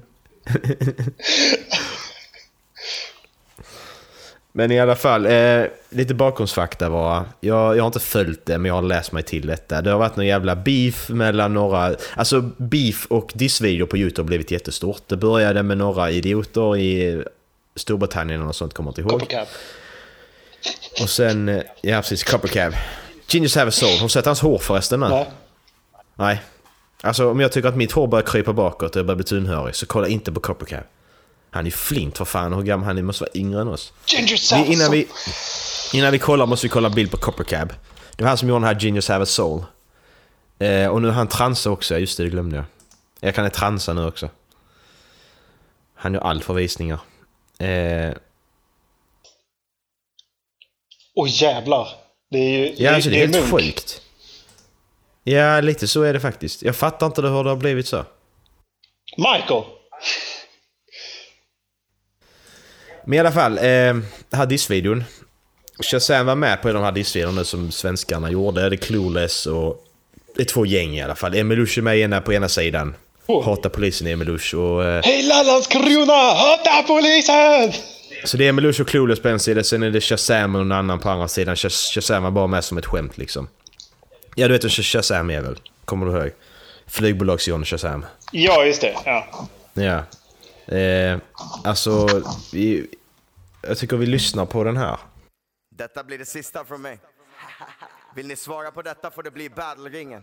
[4.54, 7.24] Men i alla fall, eh, lite bakgrundsfakta bara.
[7.40, 9.82] Jag, jag har inte följt det, men jag har läst mig till detta.
[9.82, 11.96] Det har varit någon jävla beef mellan några...
[12.16, 15.02] Alltså beef och dissvideo på YouTube har blivit jättestort.
[15.06, 17.22] Det började med några idioter i
[17.76, 19.10] Storbritannien och sånt, kommer inte ihåg.
[19.10, 19.48] Coppercap.
[21.02, 22.74] Och sen, eh, ja precis, Coppercab.
[23.28, 23.96] Genius have a soul.
[23.98, 25.00] Har du sett hans hår förresten?
[25.00, 25.30] Nej.
[26.14, 26.42] Nej.
[27.00, 29.74] Alltså om jag tycker att mitt hår börjar krypa bakåt och jag börjar bli tunhörig
[29.74, 30.82] så kolla inte på Coppercab.
[31.50, 32.52] Han är flint för fan.
[32.52, 33.92] Hur gammal han är måste vara yngre än oss.
[34.06, 35.08] Ginger Vi, innan, vi,
[35.92, 37.72] innan vi kollar måste vi kolla bild på Coppercab.
[38.16, 39.64] Det var han som gjorde den här Genius have a soul.
[40.58, 42.64] Eh, och nu är han transa också, just det, det glömde jag.
[43.20, 44.28] Jag kan transa nu också.
[45.94, 47.00] Han gör allt för visningar.
[47.58, 48.12] Eh,
[51.14, 51.88] Åh jävlar!
[52.30, 53.50] Det är ju ja, alltså det är helt Munk.
[53.50, 54.00] sjukt.
[55.24, 56.62] Ja, lite så är det faktiskt.
[56.62, 58.04] Jag fattar inte hur det har blivit så.
[59.16, 59.62] Michael!
[63.04, 63.96] Men i alla fall, eh,
[64.32, 65.04] här dissvideon.
[65.82, 68.68] Shazam var med på de här dissvideorna som svenskarna gjorde.
[68.68, 69.84] Det är Clueless och...
[70.36, 71.34] Det är två gäng i alla fall.
[71.34, 72.94] Emilush är med ena på ena sidan.
[73.26, 73.44] Oh.
[73.44, 74.84] Hatar polisen Emilush och...
[74.84, 77.72] Eh, Hela Landskrona hatar polisen!
[78.24, 80.72] Så det är Emilush och Clueless på en sida, sen är det Shazam och någon
[80.72, 81.54] annan på andra sidan.
[81.54, 83.48] Shaz- Shazam var bara med som ett skämt liksom.
[84.34, 85.60] Ja, du vet hur Shazam är väl?
[85.84, 86.30] Kommer du ihåg?
[86.86, 88.04] Flygbolags-John Shazam.
[88.32, 88.96] Ja, just det.
[89.04, 89.48] Ja.
[89.74, 90.04] Ja.
[90.76, 91.18] Eh,
[91.64, 92.08] alltså,
[92.52, 92.86] vi,
[93.62, 94.98] jag tycker vi lyssnar på den här.
[95.76, 96.98] Detta blir det sista från mig.
[98.16, 100.22] Vill ni svara på detta får det bli battle-ringen.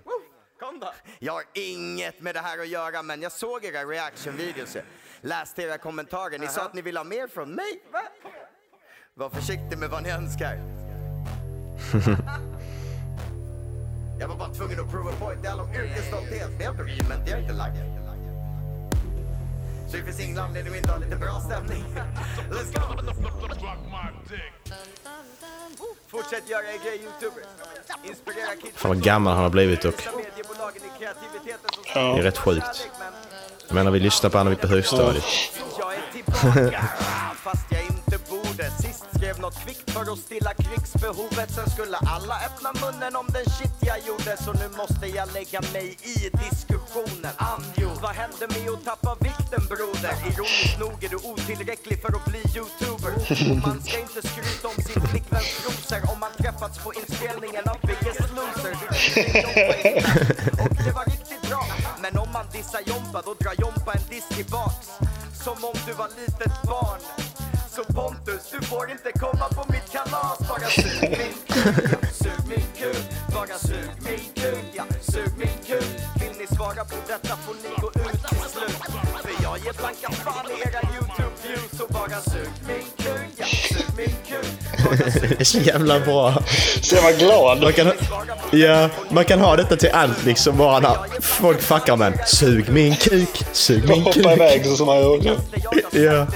[0.60, 0.94] Kom då.
[1.20, 4.78] Jag har inget med det här att göra, men jag såg era reaction-videos.
[5.22, 6.40] Läste era kommentarer.
[6.40, 7.84] Ni sa att ni vill ha mer från mig.
[7.92, 8.02] Va?
[9.14, 10.56] Var försiktig med vad ni önskar.
[14.20, 15.44] jag var bara tvungen att prova point.
[15.44, 16.50] Det handlar om yrkesstolthet.
[16.58, 17.76] Det är inte argument, det är inte lagt.
[19.90, 21.84] Så det finns ingen anledning att inte ha lite bra stämning.
[22.50, 22.90] Let's go!
[26.12, 27.44] Fortsätt göra er grej, youtuber.
[28.04, 28.78] Inspirera kids.
[28.78, 32.90] Fan vad gammal han har blivit och Mediebolagen i kreativiteten som det är rätt sjukt.
[33.68, 35.24] Jag menar vi lyssnar på honom på högstadiet.
[35.80, 36.82] Jag är tillbaka,
[37.36, 38.72] fast jag inte borde.
[38.72, 41.52] Sist skrev något kvickt för att stilla krigsbehovet.
[41.56, 44.38] Sen skulle alla öppna munnen om den shit jag gjorde.
[44.46, 47.34] Så nu måste jag lägga mig i diskussionen.
[47.38, 50.14] Anjo, vad hände med att tappa vikten broder?
[50.30, 53.14] Ironiskt nog är du otillräcklig för att bli youtuber.
[53.52, 57.78] Och man ska inte skryta om sin flickväns rosor om man träffats på inspelningen av
[57.90, 58.76] Biggest Loser.
[60.64, 61.64] Och det var riktigt bra.
[62.04, 64.88] Men om man dissar Jompa, då drar Jompa en diss tillbaks.
[65.44, 67.29] Som om du var litet barn.
[67.80, 70.40] Så Pontus, du får inte komma på mitt kalas.
[70.50, 71.76] Bara sug min kuk,
[72.14, 73.04] sug min kuk.
[73.34, 75.86] Bara sug min kuk, ja, sug min kuk.
[76.20, 78.78] Vill ni svara på detta får ni gå ut till slut.
[79.24, 81.78] För jag ger blanka fan i era YouTube-views.
[81.78, 84.50] Så bara sug min kuk, ja, sug min kuk.
[85.30, 86.44] Det är så jävla bra.
[86.82, 87.62] Så jag var glad.
[87.62, 87.92] Man kan,
[88.52, 92.20] ja, man kan ha detta till allt liksom bara när folk fuckar med en.
[92.28, 94.26] Sug min kuk, sug min Hoppa kuk.
[94.26, 95.38] iväg så som han gjorde.
[95.92, 96.28] Ja.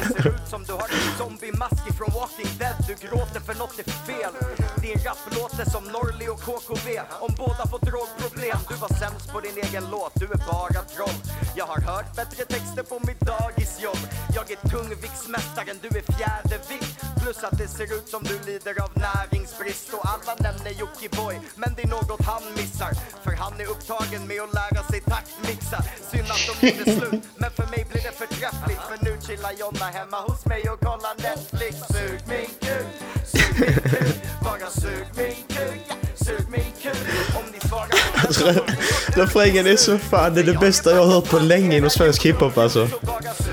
[26.68, 30.70] Gjorde slut Men för mig blir det förträffligt För nu chillar Jonna hemma hos mig
[30.70, 32.88] och kollar Netflix Sug min kuk,
[33.34, 35.96] sug min kuk Bara sug min kuk, ja,
[36.26, 36.98] sug min kuk
[37.36, 41.30] Om ni svarar på Refrängen är så fan, det är det bästa jag har hört
[41.30, 42.88] på länge inom svensk hiphop alltså.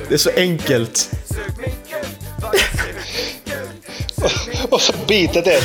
[0.08, 1.10] Det är så enkelt.
[4.70, 5.60] Och så beatet är...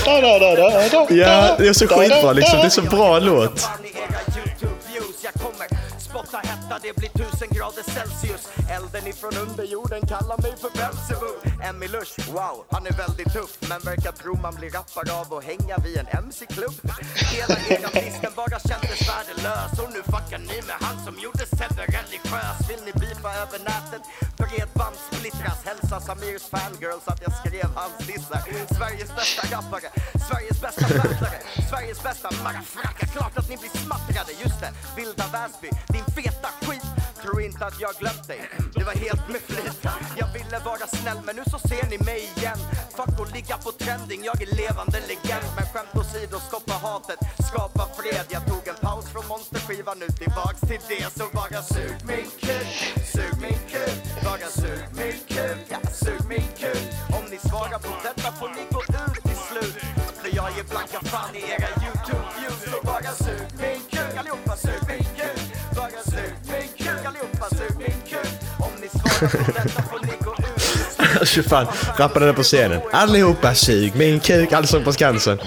[1.09, 2.59] Ja, det är så skitbra liksom.
[2.59, 3.69] Det är så bra låt
[6.75, 8.43] när det blir tusen grader Celsius.
[8.75, 11.39] Elden ifrån underjorden kallar mig för Belzebub.
[11.67, 13.53] Emmy Lush, wow, han är väldigt tuff.
[13.69, 16.75] Men verkar tro man blir rappare av att hänga vid en MC-klubb
[17.33, 19.71] Hela eran listen bara kändes värdelös.
[19.81, 22.57] Och nu fuckar ni med han som gjorde Sebbe religiös.
[22.69, 24.03] Vill ni beefa över nätet?
[24.39, 25.59] Bredband splittras.
[25.69, 28.41] Hälsa Samirs fangirls att jag skrev hans dissar.
[28.77, 29.89] Sveriges bästa rappare,
[30.27, 35.69] Sveriges bästa fattare, Sveriges bästa marafracka Klart att ni blir smattrade, just det Vilda Väsby,
[35.87, 36.49] din feta
[37.25, 38.41] tror Tro inte att jag glömt dig,
[38.75, 39.79] det var helt med flit.
[40.17, 42.59] Jag ville vara snäll men nu så ser ni mig igen.
[42.97, 45.47] Fuck att ligga på trending, jag är levande legend.
[45.57, 48.25] Men skämt åsido, stoppa hatet, skapa fred.
[48.35, 51.05] Jag tog en paus från monsterskivan, nu tillbaks till det.
[51.17, 52.69] Så bara sug min kuk,
[53.13, 53.97] sug min kuk.
[54.27, 56.83] Bara sug min kuk, ja sug min kuk.
[57.17, 59.77] Om ni svarar på detta får ni gå ut till slut.
[60.21, 61.69] För jag ger blanka fan i era
[71.19, 72.81] Alltså fan, rappade på scenen.
[72.91, 75.37] Allihopa sug min kuk, allsång på Skansen.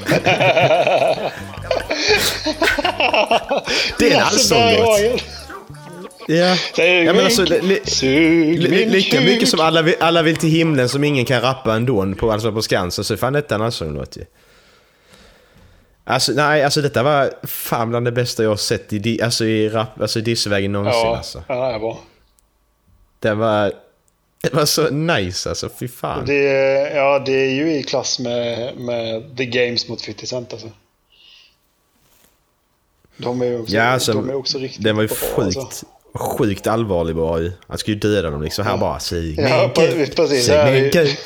[3.98, 5.22] Det är en allsånglåt.
[6.26, 6.56] Ja.
[6.76, 7.80] Ja men alltså, li,
[8.56, 12.32] li, lika mycket som alla alla vill till himlen som ingen kan rappa ändå på
[12.32, 14.24] Allsång på Skansen så är fan detta en allsånglåt ju.
[16.04, 19.68] Alltså nej, alltså detta var fan bland det bästa jag har sett i, alltså, i
[19.68, 21.42] rap, alltså i dissvägen någonsin Ja, alltså.
[21.48, 21.78] ja, det är
[23.20, 23.72] Den var...
[24.42, 26.26] Det var så nice alltså, fy fan.
[26.26, 26.34] Det,
[26.94, 30.70] ja, det är ju i klass med, med The Games mot 50 Cent alltså.
[33.16, 35.86] De är också, Ja, alltså, de är också riktigt den var ju bra, sjukt, alltså.
[36.14, 37.52] sjukt allvarlig bara ju.
[37.68, 38.66] Han skulle ju döda dem liksom.
[38.66, 40.48] Här bara, Ja, min pre- kuk, precis.
[40.48, 41.18] Ja, min vi- kuk.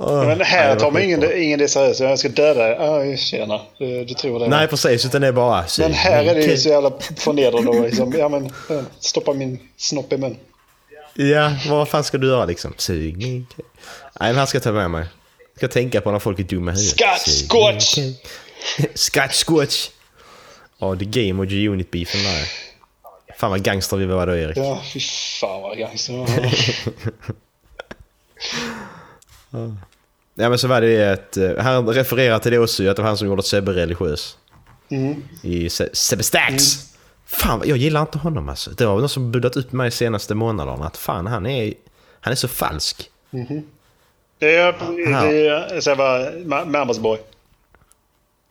[0.00, 2.00] Men här var tar man ingen, ingen det seriöst.
[2.00, 2.76] Jag ska döda dig.
[3.10, 3.60] Ja, tjena.
[3.78, 4.48] Du, du tror det.
[4.48, 7.70] Nej precis, utan det är bara, sug men här är det ju så jävla förnedrande
[7.70, 8.52] och liksom, ja men
[9.00, 10.36] stoppa min snopp i mun.
[11.14, 12.74] Ja, vad fan ska du göra liksom?
[12.76, 13.16] Sug.
[14.20, 15.06] Nej, den här ska jag ta med mig.
[15.38, 17.20] Jag ska tänka på när folk är dumma i huvudet.
[18.94, 19.88] Scotch Scotch!
[20.78, 22.48] Ja, the game och G-Unit-beefen där.
[23.38, 24.56] Fan vad gangster vi var då Erik.
[24.56, 25.00] Ja, fy
[25.40, 26.26] fan vad gangster.
[30.40, 33.08] Ja men så var det ett, eh, han refererar till det också att det var
[33.08, 34.36] han som gjorde Sebbe religiös.
[34.88, 35.22] Mm.
[35.42, 36.84] I Se- Sebbe Stax!
[37.26, 38.70] Fan, jag gillar inte honom alltså.
[38.70, 41.74] Det var någon som buddat upp mig de senaste månaderna att fan han är,
[42.20, 43.10] han är så falsk.
[44.38, 45.26] Det är, det är här
[47.00, 47.18] boy.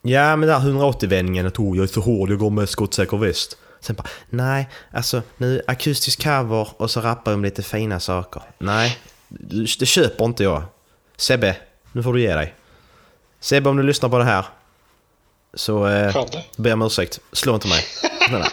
[0.02, 3.56] Ja men där 180-vändningen att oh, jag är så hård, jag går med skottsäker väst.
[3.80, 8.42] Sen bara, nej, alltså nu akustisk cover och så rappar om lite fina saker.
[8.58, 8.98] Nej,
[9.78, 10.62] det köper inte jag.
[11.16, 11.56] Sebbe,
[11.92, 12.54] nu får du ge dig.
[13.40, 14.44] Sebbe om du lyssnar på det här.
[15.54, 16.26] Så eh,
[16.56, 17.20] ber jag om ursäkt.
[17.32, 17.84] Slå inte mig.
[18.28, 18.48] Snälla.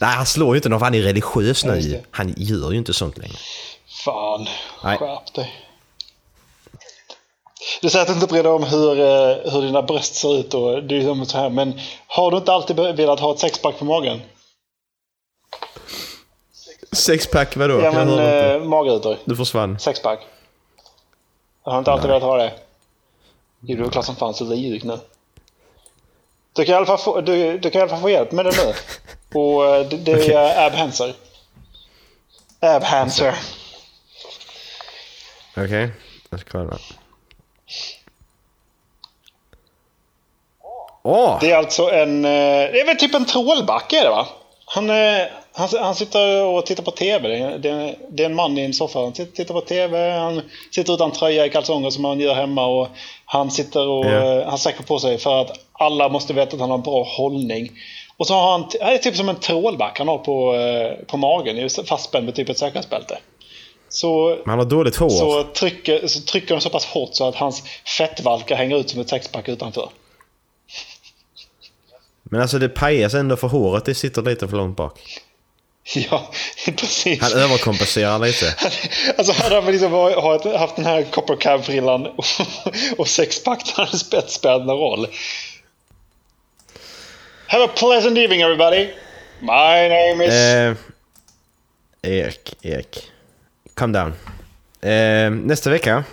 [0.00, 2.02] Nej han slår ju inte någon för han är religiös nu.
[2.10, 3.36] Han gör ju inte sånt längre.
[4.04, 4.46] Fan,
[4.84, 4.98] Nej.
[4.98, 5.62] skärp dig.
[7.82, 10.54] Du säger att du inte bryr dig om hur, eh, hur dina bröst ser ut
[10.54, 13.84] och det är så här, men har du inte alltid velat ha ett sexpack på
[13.84, 14.20] magen?
[16.92, 17.74] Sexpack vadå?
[17.78, 19.18] Ja Jag men eh, magrutor.
[19.24, 19.78] Du försvann.
[19.78, 20.20] Sexpack.
[21.62, 22.52] Har du inte alltid velat ha det?
[23.60, 24.98] Jo, du är klart som fan så lyrig nu.
[26.52, 28.44] Du kan, i alla fall få, du, du kan i alla fall få hjälp med
[28.44, 28.74] det nu.
[29.40, 31.14] Och eh, det, det är Abhanser.
[32.60, 33.34] Abhanser.
[35.56, 35.90] Okej,
[36.30, 36.78] jag ska kolla.
[41.02, 41.38] Åh!
[41.40, 42.24] Det är alltså en...
[42.24, 42.30] eh,
[42.72, 44.26] Det är väl typ en trålbacke är det va?
[44.66, 45.22] Han, eh,
[45.56, 47.28] han, han sitter och tittar på TV.
[47.28, 47.36] Det
[47.68, 48.98] är, det, är, en man i en soffa.
[48.98, 50.10] Han tittar på TV.
[50.10, 52.66] Han sitter utan tröja i kalsonger som han gör hemma.
[52.66, 52.88] Och
[53.24, 56.70] han sitter och eh, han sträcker på sig för att alla måste veta att han
[56.70, 57.70] har en bra hållning.
[58.16, 58.66] Och så har han...
[58.72, 61.70] Det är typ som en trålback han har på, eh, på magen.
[61.70, 63.18] Fastspänd med typ ett säkerhetsbälte.
[63.88, 65.08] Så Man har dåligt hår.
[65.08, 67.62] så trycker, så trycker de så pass hårt så att hans
[67.98, 69.88] fettvalkar hänger ut som ett sexpack utanför.
[72.22, 75.00] Men alltså det pajas ändå för håret, det sitter lite för långt bak.
[76.10, 76.30] Ja,
[76.76, 77.20] precis.
[77.22, 78.54] Han överkompenserar lite.
[79.18, 82.24] Alltså hade han liksom varit- haft den här copper cab-frillan och,
[82.98, 85.06] och sexpack då hade spett spelat någon roll.
[87.46, 88.88] Have a pleasant evening everybody.
[89.40, 90.32] My name is...
[90.32, 90.74] Eh,
[92.02, 93.10] Erik, Erik.
[93.74, 94.12] Calm down.
[94.80, 96.04] Eh, nästa vecka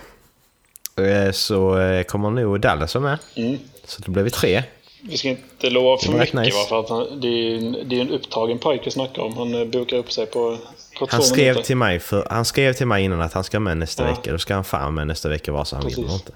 [0.98, 3.18] eh, så eh, kommer nog Dallas vara med.
[3.36, 3.58] Mm.
[3.84, 4.62] Så då blir vi tre.
[5.08, 6.56] Vi ska inte lova för mycket nice.
[6.56, 9.36] va, för att han, det, är, en- det är en upptagen pojke att snacka om.
[9.36, 10.58] Han eh, bokar upp sig på,
[10.98, 11.62] på Han skrev, minuter.
[11.62, 14.10] till mig för, han skrev till mig innan att han ska med nästa Ja.
[14.10, 14.32] vecka.
[14.32, 16.32] Då ska han fan med nästa vecka vare sig han vill eller inte.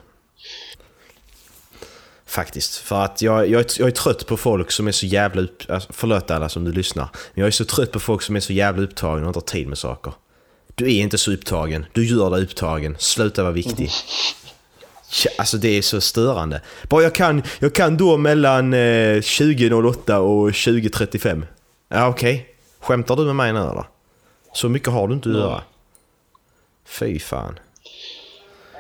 [2.27, 2.77] Faktiskt.
[2.77, 5.63] För att jag, jag, är, jag är trött på folk som är så jävla upp...
[5.69, 7.09] Alltså, förlåt alla som du lyssnar.
[7.35, 9.45] Men jag är så trött på folk som är så jävla upptagna och inte har
[9.59, 10.13] tid med saker.
[10.75, 11.87] Du är inte så upptagen.
[11.93, 12.97] Du gör dig upptagen.
[12.99, 13.91] Sluta vara viktig.
[15.39, 16.61] Alltså det är så störande.
[16.89, 18.77] Bara jag kan, jag kan då mellan eh,
[19.17, 21.43] 20.08 och 20.35.
[21.89, 22.47] Ja okej.
[22.81, 23.85] Skämtar du med mig nu eller?
[24.53, 25.63] Så mycket har du inte att göra.
[26.87, 27.59] Fy fan.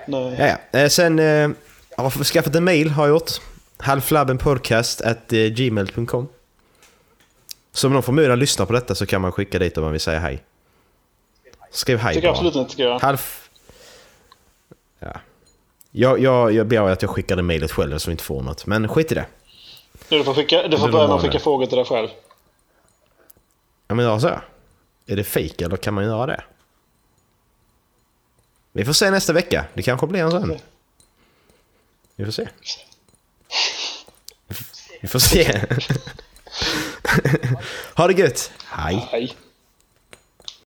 [0.06, 0.36] Nej.
[0.38, 0.78] Ja, ja.
[0.78, 1.50] Eh, sen eh,
[1.96, 3.30] har jag skaffat en mail har jag gjort.
[3.76, 5.52] Halflabbenpodcast at eh,
[7.72, 10.00] Så om någon förmodan lyssnar på detta så kan man skicka dit om man vill
[10.00, 10.42] säga hej.
[11.70, 12.32] Skriv hej tycker bara.
[12.32, 12.98] absolut inte ska göra.
[12.98, 13.50] Half...
[14.98, 15.20] Ja.
[15.90, 18.66] Jag, jag, jag ber att jag skickar det mejlet själv så vi inte får något.
[18.66, 19.26] Men skit i det.
[20.08, 22.08] Du får, skicka, du får börja med att skicka frågor till dig själv.
[23.88, 24.40] Ja men gör så.
[25.06, 26.44] Är det fake eller kan man göra det?
[28.72, 29.64] Vi får se nästa vecka.
[29.74, 30.58] Det kanske blir en sån.
[32.16, 32.48] Vi får se.
[35.00, 35.60] Vi får se.
[37.94, 38.52] ha det gött.
[38.64, 39.08] Hej.
[39.10, 39.36] Hej.